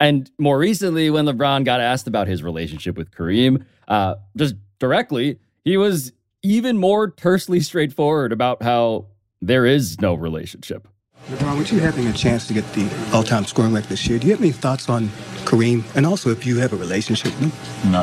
And 0.00 0.28
more 0.36 0.58
recently, 0.58 1.10
when 1.10 1.26
LeBron 1.26 1.64
got 1.64 1.80
asked 1.80 2.08
about 2.08 2.26
his 2.26 2.42
relationship 2.42 2.96
with 2.96 3.12
Kareem, 3.12 3.64
uh, 3.86 4.16
just 4.36 4.56
directly, 4.80 5.38
he 5.62 5.76
was 5.76 6.12
even 6.42 6.78
more 6.78 7.10
tersely 7.10 7.60
straightforward 7.60 8.32
about 8.32 8.62
how 8.62 9.06
there 9.40 9.66
is 9.66 10.00
no 10.00 10.14
relationship. 10.14 10.88
LeBron, 11.28 11.58
with 11.58 11.72
you 11.72 11.80
having 11.80 12.06
a 12.06 12.12
chance 12.12 12.46
to 12.46 12.54
get 12.54 12.64
the 12.72 12.90
all-time 13.12 13.44
scoring 13.44 13.72
record 13.74 13.90
this 13.90 14.06
year, 14.06 14.18
do 14.18 14.26
you 14.26 14.32
have 14.32 14.40
any 14.40 14.52
thoughts 14.52 14.88
on 14.88 15.08
Kareem? 15.44 15.84
And 15.94 16.06
also, 16.06 16.30
if 16.30 16.46
you 16.46 16.58
have 16.58 16.72
a 16.72 16.76
relationship 16.76 17.38
with 17.38 17.52
him? 17.52 17.92
No, 17.92 18.02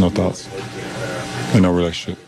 no 0.00 0.10
thoughts. 0.10 0.48
And 1.54 1.62
no 1.62 1.72
relationship. 1.72 2.18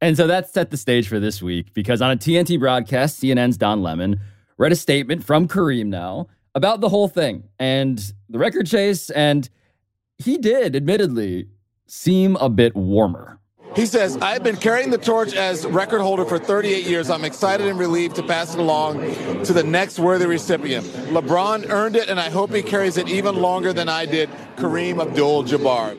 And 0.00 0.16
so 0.16 0.26
that 0.26 0.48
set 0.48 0.70
the 0.70 0.76
stage 0.76 1.08
for 1.08 1.18
this 1.18 1.42
week 1.42 1.74
because 1.74 2.02
on 2.02 2.10
a 2.10 2.16
TNT 2.16 2.58
broadcast, 2.58 3.20
CNN's 3.22 3.56
Don 3.56 3.82
Lemon 3.82 4.20
read 4.56 4.72
a 4.72 4.76
statement 4.76 5.24
from 5.24 5.48
Kareem 5.48 5.86
now 5.86 6.28
about 6.54 6.80
the 6.80 6.88
whole 6.88 7.08
thing 7.08 7.44
and 7.58 8.12
the 8.28 8.38
record 8.38 8.66
chase. 8.66 9.10
And 9.10 9.48
he 10.18 10.38
did, 10.38 10.76
admittedly, 10.76 11.48
seem 11.86 12.36
a 12.36 12.48
bit 12.48 12.76
warmer. 12.76 13.37
He 13.76 13.86
says, 13.86 14.16
I've 14.18 14.42
been 14.42 14.56
carrying 14.56 14.90
the 14.90 14.98
torch 14.98 15.34
as 15.34 15.66
record 15.66 16.00
holder 16.00 16.24
for 16.24 16.38
38 16.38 16.84
years. 16.86 17.10
I'm 17.10 17.24
excited 17.24 17.66
and 17.66 17.78
relieved 17.78 18.16
to 18.16 18.22
pass 18.22 18.54
it 18.54 18.60
along 18.60 19.00
to 19.44 19.52
the 19.52 19.62
next 19.62 19.98
worthy 19.98 20.26
recipient. 20.26 20.86
LeBron 20.86 21.68
earned 21.70 21.96
it, 21.96 22.08
and 22.08 22.18
I 22.18 22.28
hope 22.30 22.52
he 22.52 22.62
carries 22.62 22.96
it 22.96 23.08
even 23.08 23.36
longer 23.36 23.72
than 23.72 23.88
I 23.88 24.06
did, 24.06 24.30
Kareem 24.56 25.00
Abdul 25.00 25.44
Jabbar. 25.44 25.98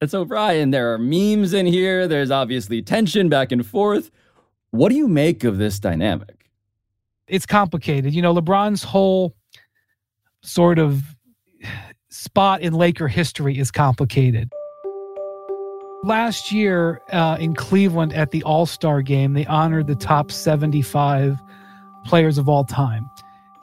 And 0.00 0.10
so, 0.10 0.24
Brian, 0.24 0.70
there 0.70 0.92
are 0.92 0.98
memes 0.98 1.54
in 1.54 1.66
here. 1.66 2.06
There's 2.06 2.30
obviously 2.30 2.82
tension 2.82 3.28
back 3.28 3.50
and 3.50 3.66
forth. 3.66 4.10
What 4.70 4.90
do 4.90 4.94
you 4.94 5.08
make 5.08 5.42
of 5.42 5.58
this 5.58 5.80
dynamic? 5.80 6.50
It's 7.26 7.46
complicated. 7.46 8.14
You 8.14 8.22
know, 8.22 8.34
LeBron's 8.34 8.82
whole 8.82 9.34
sort 10.42 10.78
of 10.78 11.02
spot 12.10 12.60
in 12.60 12.74
Laker 12.74 13.08
history 13.08 13.58
is 13.58 13.70
complicated. 13.70 14.50
Last 16.06 16.52
year 16.52 17.02
uh, 17.10 17.36
in 17.40 17.56
Cleveland 17.56 18.12
at 18.12 18.30
the 18.30 18.40
All 18.44 18.64
Star 18.64 19.02
game, 19.02 19.32
they 19.32 19.44
honored 19.46 19.88
the 19.88 19.96
top 19.96 20.30
75 20.30 21.42
players 22.04 22.38
of 22.38 22.48
all 22.48 22.62
time. 22.62 23.10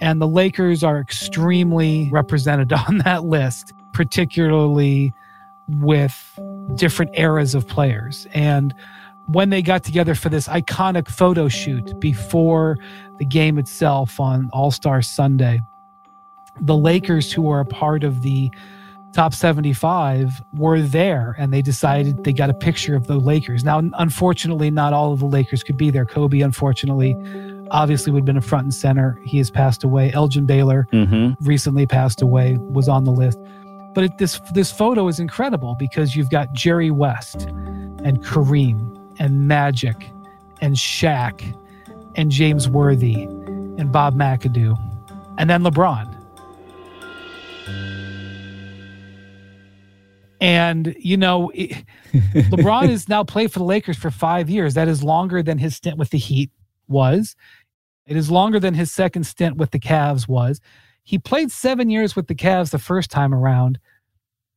And 0.01 0.19
the 0.19 0.27
Lakers 0.27 0.83
are 0.83 0.99
extremely 0.99 2.09
represented 2.11 2.73
on 2.87 2.97
that 2.97 3.23
list, 3.23 3.71
particularly 3.93 5.13
with 5.69 6.37
different 6.75 7.11
eras 7.13 7.55
of 7.55 7.65
players. 7.65 8.27
And 8.33 8.75
when 9.27 9.49
they 9.49 9.61
got 9.61 9.85
together 9.85 10.13
for 10.13 10.27
this 10.27 10.49
iconic 10.49 11.07
photo 11.07 11.47
shoot 11.47 11.97
before 12.01 12.75
the 13.19 13.25
game 13.25 13.57
itself 13.57 14.19
on 14.19 14.49
All 14.51 14.69
Star 14.69 15.01
Sunday, 15.01 15.61
the 16.59 16.75
Lakers, 16.75 17.31
who 17.31 17.49
are 17.49 17.61
a 17.61 17.65
part 17.65 18.03
of 18.03 18.21
the 18.21 18.51
top 19.13 19.33
75, 19.33 20.41
were 20.53 20.81
there 20.81 21.35
and 21.37 21.53
they 21.53 21.61
decided 21.61 22.23
they 22.23 22.33
got 22.33 22.49
a 22.49 22.53
picture 22.53 22.95
of 22.95 23.07
the 23.07 23.17
Lakers. 23.17 23.63
Now, 23.63 23.79
unfortunately, 23.99 24.71
not 24.71 24.91
all 24.93 25.13
of 25.13 25.19
the 25.19 25.25
Lakers 25.27 25.63
could 25.63 25.77
be 25.77 25.91
there. 25.91 26.05
Kobe, 26.05 26.41
unfortunately, 26.41 27.15
obviously 27.71 28.11
would 28.11 28.19
have 28.21 28.25
been 28.25 28.37
a 28.37 28.41
front 28.41 28.65
and 28.65 28.73
center. 28.73 29.19
He 29.23 29.37
has 29.37 29.49
passed 29.51 29.83
away. 29.83 30.11
Elgin 30.13 30.45
Baylor 30.45 30.87
Mm-hmm. 30.91 31.45
recently 31.45 31.85
passed 31.85 32.21
away, 32.21 32.57
was 32.59 32.89
on 32.89 33.03
the 33.03 33.11
list. 33.11 33.37
But 33.93 34.05
it, 34.05 34.17
this 34.17 34.39
this 34.53 34.71
photo 34.71 35.07
is 35.07 35.19
incredible 35.19 35.75
because 35.77 36.15
you've 36.15 36.31
got 36.31 36.51
Jerry 36.53 36.89
West 36.89 37.43
and 37.43 38.23
Kareem 38.23 38.99
and 39.19 39.47
Magic 39.47 40.11
and 40.61 40.75
Shaq 40.75 41.55
and 42.15 42.31
James 42.31 42.67
Worthy 42.67 43.23
and 43.23 43.91
Bob 43.91 44.15
McAdoo 44.15 44.75
and 45.37 45.47
then 45.49 45.61
LeBron. 45.63 46.12
And 50.43 50.93
you 50.99 51.15
know, 51.15 51.51
it, 51.55 51.85
LeBron 52.13 52.89
has 52.89 53.07
now 53.07 53.23
played 53.23 53.53
for 53.53 53.59
the 53.59 53.65
Lakers 53.65 53.97
for 53.97 54.11
five 54.11 54.49
years. 54.49 54.73
That 54.73 54.89
is 54.89 55.01
longer 55.01 55.41
than 55.41 55.57
his 55.57 55.73
stint 55.73 55.97
with 55.97 56.09
the 56.09 56.17
Heat 56.17 56.51
was. 56.89 57.37
It 58.05 58.17
is 58.17 58.29
longer 58.29 58.59
than 58.59 58.73
his 58.73 58.91
second 58.91 59.23
stint 59.23 59.55
with 59.55 59.71
the 59.71 59.79
Cavs 59.79 60.27
was. 60.27 60.59
He 61.05 61.17
played 61.17 61.49
seven 61.49 61.89
years 61.89 62.13
with 62.13 62.27
the 62.27 62.35
Cavs 62.35 62.71
the 62.71 62.77
first 62.77 63.09
time 63.09 63.33
around. 63.33 63.79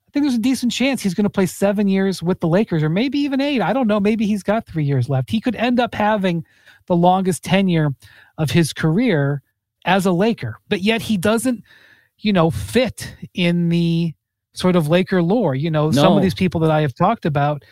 I 0.09 0.11
think 0.11 0.25
there's 0.25 0.35
a 0.35 0.40
decent 0.40 0.72
chance 0.72 1.03
he's 1.03 1.14
going 1.14 1.22
to 1.22 1.31
play 1.31 1.46
seven 1.46 1.87
years 1.87 2.20
with 2.20 2.40
the 2.40 2.49
Lakers, 2.49 2.83
or 2.83 2.88
maybe 2.88 3.20
even 3.20 3.40
eight. 3.40 3.61
I 3.61 3.72
don't 3.72 3.87
know. 3.87 4.01
Maybe 4.01 4.27
he's 4.27 4.42
got 4.42 4.66
three 4.66 4.85
years 4.85 5.09
left. 5.09 5.31
He 5.31 5.40
could 5.40 5.55
end 5.55 5.79
up 5.79 5.94
having 5.94 6.44
the 6.87 6.96
longest 6.96 7.44
tenure 7.44 7.94
of 8.38 8.51
his 8.51 8.72
career 8.72 9.40
as 9.85 10.05
a 10.05 10.11
Laker, 10.11 10.59
but 10.68 10.81
yet 10.81 11.01
he 11.01 11.16
doesn't, 11.16 11.62
you 12.18 12.33
know, 12.33 12.51
fit 12.51 13.14
in 13.35 13.68
the 13.68 14.14
sort 14.57 14.77
of 14.77 14.88
Laker 14.88 15.23
lore. 15.23 15.55
You 15.55 15.71
know, 15.71 15.90
some 15.90 16.16
of 16.16 16.23
these 16.23 16.35
people 16.35 16.61
that 16.61 16.71
I 16.71 16.81
have 16.81 16.95
talked 16.95 17.25
about 17.25 17.64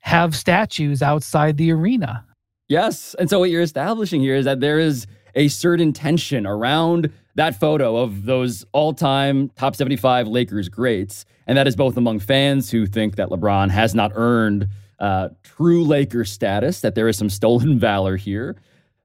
have 0.00 0.36
statues 0.36 1.02
outside 1.02 1.56
the 1.56 1.72
arena. 1.72 2.24
Yes. 2.68 3.14
And 3.18 3.28
so 3.28 3.38
what 3.38 3.50
you're 3.50 3.62
establishing 3.62 4.20
here 4.20 4.36
is 4.36 4.44
that 4.44 4.60
there 4.60 4.78
is 4.78 5.06
a 5.34 5.48
certain 5.48 5.92
tension 5.92 6.46
around 6.46 7.12
that 7.34 7.58
photo 7.58 7.96
of 7.96 8.24
those 8.24 8.64
all 8.72 8.92
time 8.92 9.50
top 9.50 9.76
75 9.76 10.26
Lakers 10.26 10.68
greats. 10.68 11.24
And 11.46 11.56
that 11.58 11.68
is 11.68 11.76
both 11.76 11.96
among 11.96 12.18
fans 12.20 12.70
who 12.70 12.86
think 12.86 13.16
that 13.16 13.28
LeBron 13.28 13.70
has 13.70 13.94
not 13.94 14.12
earned 14.14 14.68
uh, 14.98 15.28
true 15.42 15.84
Laker 15.84 16.24
status, 16.24 16.80
that 16.80 16.94
there 16.94 17.08
is 17.08 17.16
some 17.16 17.28
stolen 17.28 17.78
valor 17.78 18.16
here. 18.16 18.56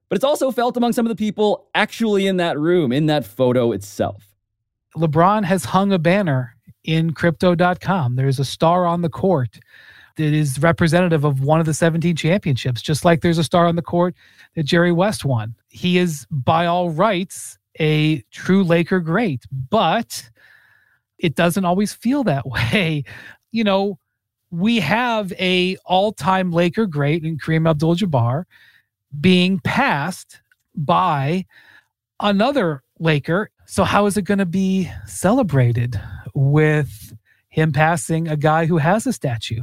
But 0.08 0.16
it's 0.16 0.24
also 0.24 0.50
felt 0.50 0.76
among 0.76 0.92
some 0.92 1.06
of 1.06 1.10
the 1.10 1.16
people 1.16 1.68
actually 1.74 2.26
in 2.26 2.38
that 2.38 2.58
room, 2.58 2.92
in 2.92 3.06
that 3.06 3.24
photo 3.24 3.72
itself. 3.72 4.24
LeBron 4.96 5.44
has 5.44 5.66
hung 5.66 5.92
a 5.92 5.98
banner 5.98 6.56
in 6.84 7.12
crypto.com. 7.12 8.16
There's 8.16 8.38
a 8.38 8.44
star 8.44 8.86
on 8.86 9.02
the 9.02 9.08
court 9.08 9.58
that 10.16 10.32
is 10.34 10.58
representative 10.58 11.24
of 11.24 11.40
one 11.42 11.60
of 11.60 11.66
the 11.66 11.74
17 11.74 12.16
championships, 12.16 12.82
just 12.82 13.04
like 13.04 13.22
there's 13.22 13.38
a 13.38 13.44
star 13.44 13.66
on 13.66 13.76
the 13.76 13.82
court 13.82 14.14
that 14.54 14.64
Jerry 14.64 14.92
West 14.92 15.24
won. 15.24 15.54
He 15.68 15.98
is, 15.98 16.26
by 16.30 16.66
all 16.66 16.90
rights, 16.90 17.58
a 17.80 18.20
true 18.30 18.62
Laker 18.62 19.00
great, 19.00 19.44
but 19.70 20.28
it 21.18 21.34
doesn't 21.34 21.64
always 21.64 21.94
feel 21.94 22.24
that 22.24 22.46
way. 22.72 23.04
You 23.52 23.64
know, 23.64 23.98
we 24.50 24.80
have 24.80 25.32
a 25.32 25.76
all-time 25.86 26.52
Laker 26.52 26.86
great 26.86 27.24
in 27.24 27.38
Kareem 27.38 27.68
Abdul-Jabbar 27.68 28.44
being 29.20 29.60
passed 29.60 30.40
by 30.74 31.46
another 32.20 32.82
Laker. 32.98 33.50
So 33.66 33.84
how 33.84 34.06
is 34.06 34.16
it 34.16 34.22
going 34.22 34.38
to 34.38 34.46
be 34.46 34.90
celebrated 35.06 36.00
with 36.34 37.12
him 37.48 37.72
passing 37.72 38.28
a 38.28 38.36
guy 38.36 38.66
who 38.66 38.78
has 38.78 39.06
a 39.06 39.12
statue? 39.12 39.62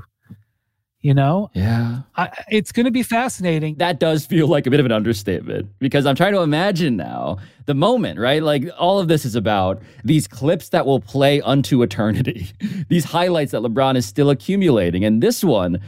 You 1.01 1.13
know, 1.13 1.49
Yeah. 1.53 2.01
I, 2.17 2.29
it's 2.49 2.73
going 2.73 2.83
to 2.83 2.91
be 2.91 3.03
fascinating. 3.03 3.75
That 3.75 4.01
does 4.01 4.25
feel 4.25 4.47
like 4.47 4.67
a 4.67 4.69
bit 4.69 4.81
of 4.81 4.85
an 4.85 4.91
understatement 4.91 5.69
because 5.79 6.05
I'm 6.05 6.15
trying 6.15 6.33
to 6.33 6.41
imagine 6.41 6.97
now 6.97 7.37
the 7.67 7.73
moment, 7.73 8.19
right? 8.19 8.43
Like 8.43 8.69
all 8.77 8.99
of 8.99 9.07
this 9.07 9.23
is 9.23 9.33
about 9.33 9.81
these 10.03 10.27
clips 10.27 10.69
that 10.69 10.85
will 10.85 10.99
play 10.99 11.39
unto 11.39 11.81
eternity, 11.83 12.51
these 12.89 13.05
highlights 13.05 13.53
that 13.53 13.61
LeBron 13.61 13.95
is 13.95 14.05
still 14.05 14.29
accumulating. 14.29 15.05
And 15.05 15.23
this 15.23 15.41
one, 15.41 15.79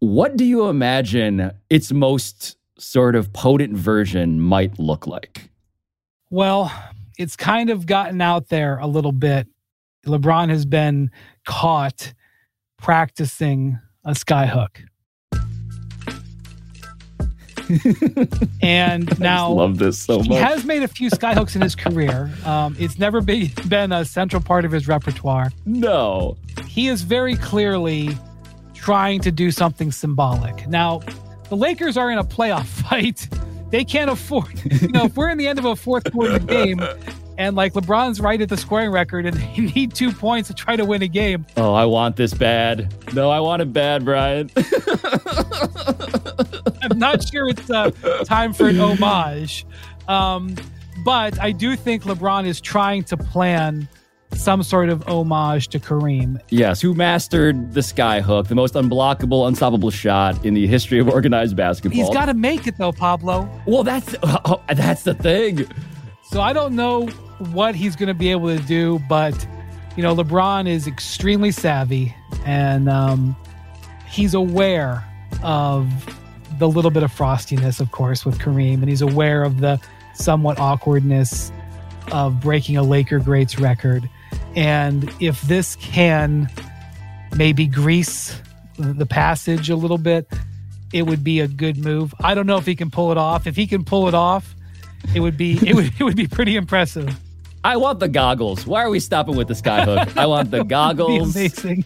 what 0.00 0.36
do 0.36 0.44
you 0.44 0.68
imagine 0.68 1.50
its 1.70 1.90
most 1.90 2.58
sort 2.78 3.16
of 3.16 3.32
potent 3.32 3.78
version 3.78 4.42
might 4.42 4.78
look 4.78 5.06
like? 5.06 5.48
Well, 6.28 6.70
it's 7.18 7.34
kind 7.34 7.70
of 7.70 7.86
gotten 7.86 8.20
out 8.20 8.48
there 8.48 8.76
a 8.78 8.86
little 8.86 9.12
bit. 9.12 9.48
LeBron 10.06 10.48
has 10.48 10.64
been 10.64 11.10
caught 11.46 12.14
practicing 12.78 13.78
a 14.04 14.12
skyhook. 14.12 14.84
and 18.62 19.18
now 19.20 19.50
love 19.52 19.78
this 19.78 19.98
so 19.98 20.18
much. 20.18 20.28
he 20.28 20.34
has 20.34 20.64
made 20.64 20.82
a 20.82 20.88
few 20.88 21.10
skyhooks 21.10 21.54
in 21.54 21.60
his 21.60 21.74
career. 21.74 22.30
Um, 22.44 22.74
it's 22.78 22.98
never 22.98 23.20
be, 23.20 23.52
been 23.68 23.92
a 23.92 24.04
central 24.04 24.42
part 24.42 24.64
of 24.64 24.72
his 24.72 24.88
repertoire. 24.88 25.50
No. 25.66 26.36
He 26.66 26.88
is 26.88 27.02
very 27.02 27.36
clearly 27.36 28.16
trying 28.74 29.20
to 29.20 29.30
do 29.30 29.50
something 29.50 29.92
symbolic. 29.92 30.66
Now, 30.68 31.00
the 31.48 31.56
Lakers 31.56 31.96
are 31.96 32.10
in 32.10 32.18
a 32.18 32.24
playoff 32.24 32.64
fight. 32.88 33.28
They 33.70 33.84
can't 33.84 34.10
afford, 34.10 34.62
you 34.80 34.88
know, 34.88 35.04
if 35.04 35.16
we're 35.16 35.28
in 35.28 35.36
the 35.36 35.46
end 35.46 35.58
of 35.58 35.66
a 35.66 35.76
fourth 35.76 36.10
quarter 36.10 36.38
game 36.38 36.78
and 37.38 37.56
like 37.56 37.72
LeBron's 37.72 38.20
right 38.20 38.40
at 38.40 38.48
the 38.50 38.56
scoring 38.56 38.90
record 38.90 39.24
and 39.24 39.36
they 39.56 39.72
need 39.74 39.94
two 39.94 40.12
points 40.12 40.48
to 40.48 40.54
try 40.54 40.76
to 40.76 40.84
win 40.84 41.00
a 41.02 41.08
game, 41.08 41.46
Oh, 41.56 41.72
I 41.72 41.86
want 41.86 42.16
this 42.16 42.34
bad. 42.34 42.92
No, 43.14 43.30
I 43.30 43.40
want 43.40 43.62
it 43.62 43.72
bad, 43.72 44.04
Brian. 44.04 44.50
I'm 46.82 46.98
not 46.98 47.26
sure 47.26 47.48
it's 47.48 47.70
uh, 47.70 47.90
time 48.24 48.52
for 48.52 48.68
an 48.68 48.78
homage. 48.78 49.64
Um, 50.08 50.56
but 51.04 51.40
I 51.40 51.52
do 51.52 51.76
think 51.76 52.02
LeBron 52.02 52.46
is 52.46 52.60
trying 52.60 53.04
to 53.04 53.16
plan 53.16 53.88
some 54.34 54.62
sort 54.62 54.88
of 54.88 55.02
homage 55.08 55.68
to 55.68 55.78
Kareem. 55.78 56.40
Yes, 56.50 56.80
who 56.80 56.92
mastered 56.94 57.72
the 57.72 57.82
sky 57.82 58.20
hook, 58.20 58.48
the 58.48 58.54
most 58.54 58.74
unblockable, 58.74 59.46
unstoppable 59.48 59.90
shot 59.90 60.44
in 60.44 60.54
the 60.54 60.66
history 60.66 60.98
of 60.98 61.08
organized 61.08 61.56
basketball. 61.56 61.96
He's 61.96 62.10
got 62.10 62.26
to 62.26 62.34
make 62.34 62.66
it 62.66 62.76
though, 62.78 62.92
Pablo. 62.92 63.48
Well, 63.66 63.84
that's 63.84 64.14
oh, 64.22 64.60
that's 64.74 65.04
the 65.04 65.14
thing. 65.14 65.66
So 66.30 66.40
I 66.42 66.52
don't 66.52 66.74
know 66.74 67.08
what 67.38 67.74
he's 67.74 67.96
going 67.96 68.08
to 68.08 68.14
be 68.14 68.30
able 68.30 68.56
to 68.56 68.62
do, 68.64 69.00
but 69.08 69.46
you 69.96 70.02
know, 70.02 70.14
LeBron 70.14 70.68
is 70.68 70.86
extremely 70.86 71.50
savvy 71.50 72.14
and 72.44 72.88
um, 72.88 73.36
he's 74.08 74.34
aware 74.34 75.04
of 75.42 75.90
the 76.58 76.68
little 76.68 76.90
bit 76.90 77.02
of 77.02 77.12
frostiness, 77.12 77.80
of 77.80 77.90
course, 77.90 78.24
with 78.24 78.38
Kareem, 78.38 78.74
and 78.74 78.88
he's 78.88 79.02
aware 79.02 79.42
of 79.42 79.60
the 79.60 79.80
somewhat 80.14 80.58
awkwardness 80.58 81.52
of 82.12 82.40
breaking 82.40 82.76
a 82.76 82.82
Laker 82.82 83.18
greats 83.18 83.58
record. 83.58 84.08
And 84.56 85.12
if 85.20 85.40
this 85.42 85.76
can 85.76 86.50
maybe 87.36 87.66
grease 87.66 88.40
the 88.78 89.06
passage 89.06 89.70
a 89.70 89.76
little 89.76 89.98
bit, 89.98 90.28
it 90.92 91.02
would 91.02 91.22
be 91.22 91.40
a 91.40 91.48
good 91.48 91.76
move. 91.76 92.14
I 92.20 92.34
don't 92.34 92.46
know 92.46 92.56
if 92.56 92.66
he 92.66 92.74
can 92.74 92.90
pull 92.90 93.12
it 93.12 93.18
off. 93.18 93.46
If 93.46 93.56
he 93.56 93.66
can 93.66 93.84
pull 93.84 94.08
it 94.08 94.14
off, 94.14 94.54
it 95.14 95.20
would 95.20 95.36
be 95.36 95.58
it 95.68 95.74
would 95.74 95.92
it 95.98 96.04
would 96.04 96.16
be 96.16 96.26
pretty 96.26 96.56
impressive. 96.56 97.18
I 97.68 97.76
want 97.76 98.00
the 98.00 98.08
goggles. 98.08 98.66
Why 98.66 98.82
are 98.82 98.88
we 98.88 98.98
stopping 98.98 99.36
with 99.36 99.46
the 99.48 99.52
skyhook? 99.52 100.16
I 100.16 100.24
want 100.24 100.50
the 100.50 100.64
goggles. 100.78 101.36
amazing. 101.36 101.84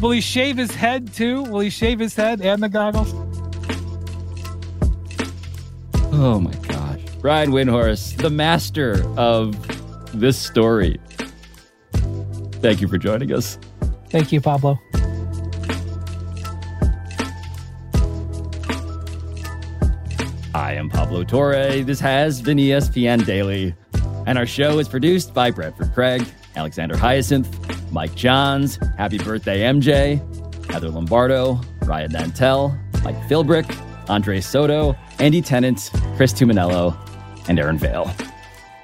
Will 0.00 0.10
he 0.10 0.20
shave 0.20 0.56
his 0.56 0.74
head 0.74 1.14
too? 1.14 1.44
Will 1.44 1.60
he 1.60 1.70
shave 1.70 2.00
his 2.00 2.16
head 2.16 2.40
and 2.40 2.60
the 2.60 2.68
goggles? 2.68 3.14
Oh 6.12 6.40
my 6.40 6.52
gosh. 6.66 7.00
Brian 7.20 7.52
Windhorst, 7.52 8.16
the 8.16 8.28
master 8.28 9.04
of 9.16 9.54
this 10.12 10.36
story. 10.36 11.00
Thank 12.54 12.80
you 12.80 12.88
for 12.88 12.98
joining 12.98 13.32
us. 13.32 13.56
Thank 14.08 14.32
you, 14.32 14.40
Pablo. 14.40 14.80
I 20.56 20.72
am 20.72 20.90
Pablo 20.90 21.22
Torre. 21.22 21.84
This 21.84 22.00
has 22.00 22.42
been 22.42 22.58
ESPN 22.58 23.24
Daily. 23.24 23.76
And 24.26 24.38
our 24.38 24.46
show 24.46 24.78
is 24.78 24.88
produced 24.88 25.34
by 25.34 25.50
Bradford 25.50 25.92
Craig, 25.94 26.26
Alexander 26.56 26.96
Hyacinth, 26.96 27.92
Mike 27.92 28.14
Johns, 28.14 28.78
Happy 28.96 29.18
Birthday 29.18 29.60
MJ, 29.60 30.20
Heather 30.70 30.90
Lombardo, 30.90 31.60
Ryan 31.82 32.12
Nantel, 32.12 33.02
Mike 33.02 33.16
Philbrick, 33.28 34.08
Andre 34.08 34.40
Soto, 34.40 34.96
Andy 35.18 35.40
Tennant, 35.40 35.90
Chris 36.16 36.32
Tuminello, 36.32 36.96
and 37.48 37.58
Aaron 37.58 37.78
Vale. 37.78 38.12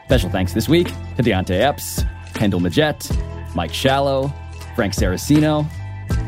Special 0.06 0.30
thanks 0.30 0.52
this 0.52 0.68
week 0.68 0.88
to 1.16 1.22
Deontay 1.22 1.60
Epps, 1.60 2.04
Kendall 2.34 2.60
Majette, 2.60 3.54
Mike 3.54 3.74
Shallow, 3.74 4.32
Frank 4.74 4.94
Saracino, 4.94 5.66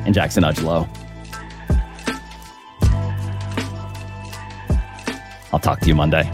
and 0.04 0.14
Jackson 0.14 0.42
Ugelo. 0.42 0.88
I'll 5.52 5.60
talk 5.60 5.80
to 5.80 5.86
you 5.86 5.94
Monday. 5.94 6.30